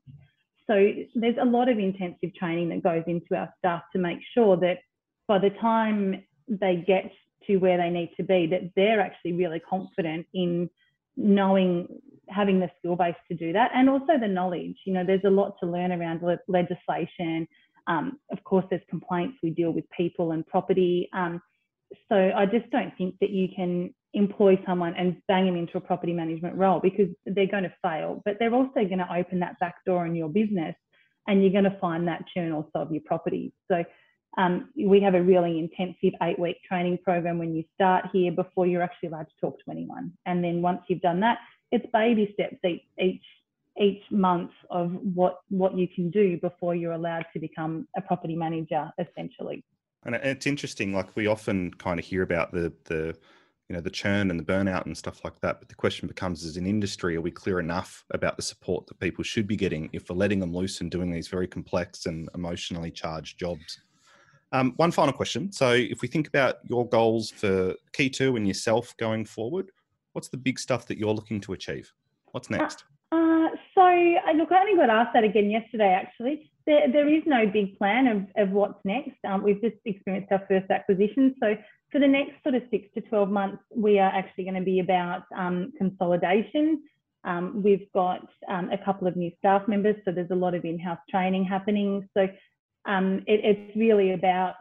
So 0.68 0.92
there's 1.14 1.38
a 1.40 1.46
lot 1.46 1.70
of 1.70 1.78
intensive 1.78 2.34
training 2.36 2.70
that 2.70 2.84
goes 2.84 3.04
into 3.06 3.36
our 3.36 3.54
staff 3.60 3.84
to 3.94 4.00
make 4.00 4.20
sure 4.34 4.58
that 4.58 4.80
by 5.28 5.38
the 5.40 5.52
time 5.62 6.24
they 6.48 6.84
get 6.88 7.12
to 7.48 7.58
where 7.58 7.78
they 7.78 7.90
need 7.90 8.12
to 8.18 8.24
be, 8.24 8.48
that 8.48 8.72
they're 8.76 9.02
actually 9.02 9.34
really 9.34 9.60
confident 9.60 10.26
in 10.34 10.70
knowing 11.18 11.88
having 12.30 12.60
the 12.60 12.70
skill 12.80 12.96
base 12.96 13.16
to 13.28 13.36
do 13.36 13.54
that 13.54 13.72
and 13.74 13.90
also 13.90 14.18
the 14.20 14.28
knowledge 14.28 14.76
you 14.86 14.94
know 14.94 15.04
there's 15.06 15.24
a 15.26 15.30
lot 15.30 15.54
to 15.60 15.66
learn 15.66 15.92
around 15.92 16.22
le- 16.22 16.40
legislation 16.48 17.48
um, 17.88 18.20
of 18.32 18.44
course 18.44 18.66
there's 18.70 18.82
complaints 18.90 19.38
we 19.44 19.50
deal 19.50 19.72
with 19.72 19.86
people 19.96 20.32
and 20.32 20.46
property 20.48 21.08
um, 21.14 21.42
so 22.10 22.32
i 22.36 22.46
just 22.46 22.70
don't 22.72 22.92
think 22.98 23.16
that 23.22 23.30
you 23.30 23.48
can 23.56 23.94
employ 24.16 24.60
someone 24.66 24.96
and 24.96 25.18
bang 25.28 25.46
them 25.46 25.56
into 25.56 25.78
a 25.78 25.82
property 25.82 26.14
management 26.14 26.56
role 26.56 26.80
because 26.80 27.10
they're 27.26 27.48
going 27.48 27.64
to 27.64 27.74
fail 27.84 28.22
but 28.26 28.38
they're 28.40 28.54
also 28.54 28.74
going 28.76 28.98
to 28.98 29.14
open 29.14 29.40
that 29.40 29.60
back 29.60 29.76
door 29.86 30.06
in 30.06 30.16
your 30.16 30.30
business 30.30 30.76
and 31.28 31.42
you're 31.42 31.52
going 31.52 31.64
to 31.64 31.78
find 31.80 32.08
that 32.08 32.24
churn 32.34 32.52
also 32.52 32.80
of 32.80 32.92
your 32.92 33.02
properties 33.06 33.52
so 33.72 33.84
um, 34.38 34.70
we 34.78 35.02
have 35.02 35.16
a 35.16 35.22
really 35.22 35.60
intensive 35.60 36.18
eight 36.22 36.38
week 36.38 36.58
training 36.68 37.00
program 37.04 37.38
when 37.38 37.56
you 37.56 37.64
start 37.74 38.06
here 38.12 38.32
before 38.32 38.68
you're 38.68 38.82
actually 38.82 39.10
allowed 39.10 39.28
to 39.28 39.36
talk 39.40 39.58
to 39.64 39.72
anyone. 39.72 40.12
And 40.26 40.44
then 40.44 40.62
once 40.62 40.82
you've 40.88 41.02
done 41.02 41.22
that, 41.22 41.38
it's 41.72 41.86
baby 41.94 42.32
steps 42.34 42.58
each, 42.66 42.82
each, 43.00 43.24
each 43.82 44.04
month 44.12 44.52
of 44.70 44.92
what, 45.14 45.40
what 45.50 45.78
you 45.78 45.88
can 45.88 46.10
do 46.10 46.38
before 46.42 46.76
you're 46.76 46.94
allowed 46.94 47.26
to 47.34 47.40
become 47.40 47.88
a 47.98 48.02
property 48.02 48.36
manager, 48.36 48.92
essentially. 49.00 49.64
And 50.04 50.16
it's 50.16 50.46
interesting, 50.46 50.94
like 50.94 51.16
we 51.16 51.28
often 51.28 51.74
kind 51.74 52.00
of 52.00 52.06
hear 52.06 52.22
about 52.22 52.52
the, 52.52 52.72
the, 52.86 53.16
you 53.70 53.76
know, 53.76 53.82
the 53.82 53.90
churn 53.90 54.30
and 54.30 54.40
the 54.40 54.44
burnout 54.44 54.86
and 54.86 54.96
stuff 54.96 55.24
like 55.24 55.40
that. 55.42 55.60
But 55.60 55.70
the 55.70 55.76
question 55.76 56.08
becomes, 56.08 56.46
as 56.46 56.58
an 56.58 56.68
industry, 56.68 57.16
are 57.16 57.22
we 57.22 57.32
clear 57.32 57.60
enough 57.60 58.06
about 58.12 58.38
the 58.38 58.44
support 58.44 58.86
that 58.88 59.00
people 59.00 59.24
should 59.24 59.48
be 59.48 59.56
getting 59.56 59.90
if 59.92 60.10
we're 60.10 60.16
letting 60.16 60.40
them 60.40 60.54
loose 60.54 60.82
and 60.82 60.92
doing 60.92 61.12
these 61.12 61.28
very 61.28 61.48
complex 61.48 62.06
and 62.06 62.30
emotionally 62.36 62.92
charged 62.92 63.40
jobs? 63.40 63.80
Um, 64.52 64.74
one 64.78 64.92
final 64.92 65.14
question. 65.14 65.52
So, 65.52 65.72
if 65.72 66.02
we 66.02 66.08
think 66.08 66.28
about 66.28 66.58
your 66.64 66.88
goals 66.88 67.32
for 67.32 67.74
Key 67.94 68.10
2 68.10 68.36
and 68.36 68.48
yourself 68.48 68.96
going 68.98 69.26
forward, 69.26 69.72
what's 70.14 70.30
the 70.30 70.38
big 70.38 70.60
stuff 70.60 70.86
that 70.88 70.98
you're 70.98 71.14
looking 71.14 71.42
to 71.42 71.54
achieve? 71.54 71.92
What's 72.32 72.52
uh, 72.52 72.58
next? 72.58 72.86
Uh, 73.12 73.16
uh, 73.16 73.50
so, 73.74 73.82
look, 74.36 74.52
I 74.52 74.60
only 74.62 74.76
got 74.76 74.90
asked 74.90 75.14
that 75.14 75.24
again 75.24 75.50
yesterday, 75.50 75.92
actually. 75.92 76.52
There, 76.66 76.92
there 76.92 77.08
is 77.08 77.24
no 77.26 77.46
big 77.46 77.78
plan 77.78 78.08
of, 78.08 78.48
of 78.48 78.52
what's 78.52 78.80
next. 78.84 79.18
Um, 79.28 79.44
we've 79.44 79.62
just 79.62 79.76
experienced 79.86 80.32
our 80.32 80.44
first 80.48 80.70
acquisition. 80.72 81.36
So, 81.40 81.56
for 81.92 82.00
the 82.00 82.08
next 82.08 82.42
sort 82.44 82.56
of 82.56 82.64
six 82.72 82.88
to 82.96 83.02
12 83.02 83.30
months, 83.30 83.64
we 83.74 84.00
are 84.00 84.10
actually 84.10 84.46
going 84.46 84.56
to 84.56 84.62
be 84.62 84.80
about 84.80 85.24
um, 85.38 85.72
consolidation. 85.78 86.82
Um, 87.24 87.62
we've 87.64 87.92
got 87.94 88.28
um, 88.50 88.70
a 88.72 88.78
couple 88.84 89.08
of 89.08 89.16
new 89.16 89.32
staff 89.38 89.68
members, 89.68 89.96
so 90.04 90.12
there's 90.12 90.32
a 90.32 90.36
lot 90.36 90.56
of 90.56 90.66
in 90.66 90.80
house 90.80 91.00
training 91.10 91.46
happening. 91.46 92.10
So, 92.16 92.28
um, 92.86 93.24
it, 93.28 93.42
it's 93.44 93.76
really 93.78 94.14
about 94.14 94.56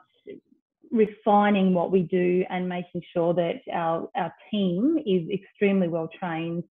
refining 0.90 1.74
what 1.74 1.90
we 1.90 2.02
do 2.02 2.44
and 2.48 2.68
making 2.68 3.02
sure 3.12 3.34
that 3.34 3.60
our, 3.72 4.08
our 4.16 4.32
team 4.50 4.98
is 5.04 5.28
extremely 5.30 5.88
well 5.88 6.08
trained, 6.18 6.64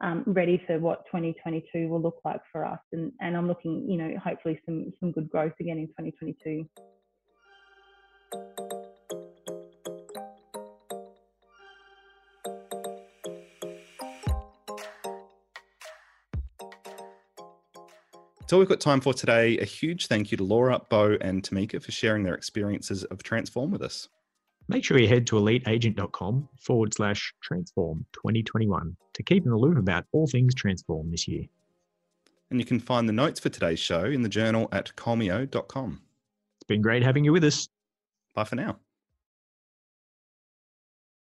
um, 0.00 0.24
ready 0.26 0.62
for 0.66 0.78
what 0.78 1.04
2022 1.06 1.88
will 1.88 2.00
look 2.00 2.20
like 2.24 2.40
for 2.50 2.64
us. 2.64 2.80
And, 2.92 3.12
and 3.20 3.36
I'm 3.36 3.46
looking, 3.46 3.88
you 3.88 3.98
know, 3.98 4.16
hopefully 4.18 4.60
some, 4.64 4.92
some 4.98 5.12
good 5.12 5.28
growth 5.28 5.52
again 5.60 5.78
in 5.78 5.86
2022. 5.88 6.66
That's 18.40 18.54
all 18.54 18.58
we've 18.58 18.68
got 18.68 18.80
time 18.80 19.00
for 19.00 19.14
today. 19.14 19.58
A 19.58 19.64
huge 19.64 20.08
thank 20.08 20.32
you 20.32 20.36
to 20.38 20.42
Laura, 20.42 20.80
Bo, 20.90 21.16
and 21.20 21.40
Tamika 21.40 21.80
for 21.80 21.92
sharing 21.92 22.24
their 22.24 22.34
experiences 22.34 23.04
of 23.04 23.22
Transform 23.22 23.70
with 23.70 23.80
us. 23.80 24.08
Make 24.70 24.84
sure 24.84 25.00
you 25.00 25.08
head 25.08 25.26
to 25.26 25.34
eliteagent.com 25.34 26.48
forward 26.60 26.94
slash 26.94 27.34
transform 27.42 28.06
2021 28.12 28.96
to 29.14 29.22
keep 29.24 29.44
in 29.44 29.50
the 29.50 29.56
loop 29.56 29.76
about 29.76 30.04
all 30.12 30.28
things 30.28 30.54
transform 30.54 31.10
this 31.10 31.26
year. 31.26 31.42
And 32.50 32.60
you 32.60 32.64
can 32.64 32.78
find 32.78 33.08
the 33.08 33.12
notes 33.12 33.40
for 33.40 33.48
today's 33.48 33.80
show 33.80 34.04
in 34.04 34.22
the 34.22 34.28
journal 34.28 34.68
at 34.70 34.92
kolmeo.com. 34.94 36.00
It's 36.60 36.68
been 36.68 36.82
great 36.82 37.02
having 37.02 37.24
you 37.24 37.32
with 37.32 37.42
us. 37.42 37.68
Bye 38.32 38.44
for 38.44 38.54
now. 38.54 38.78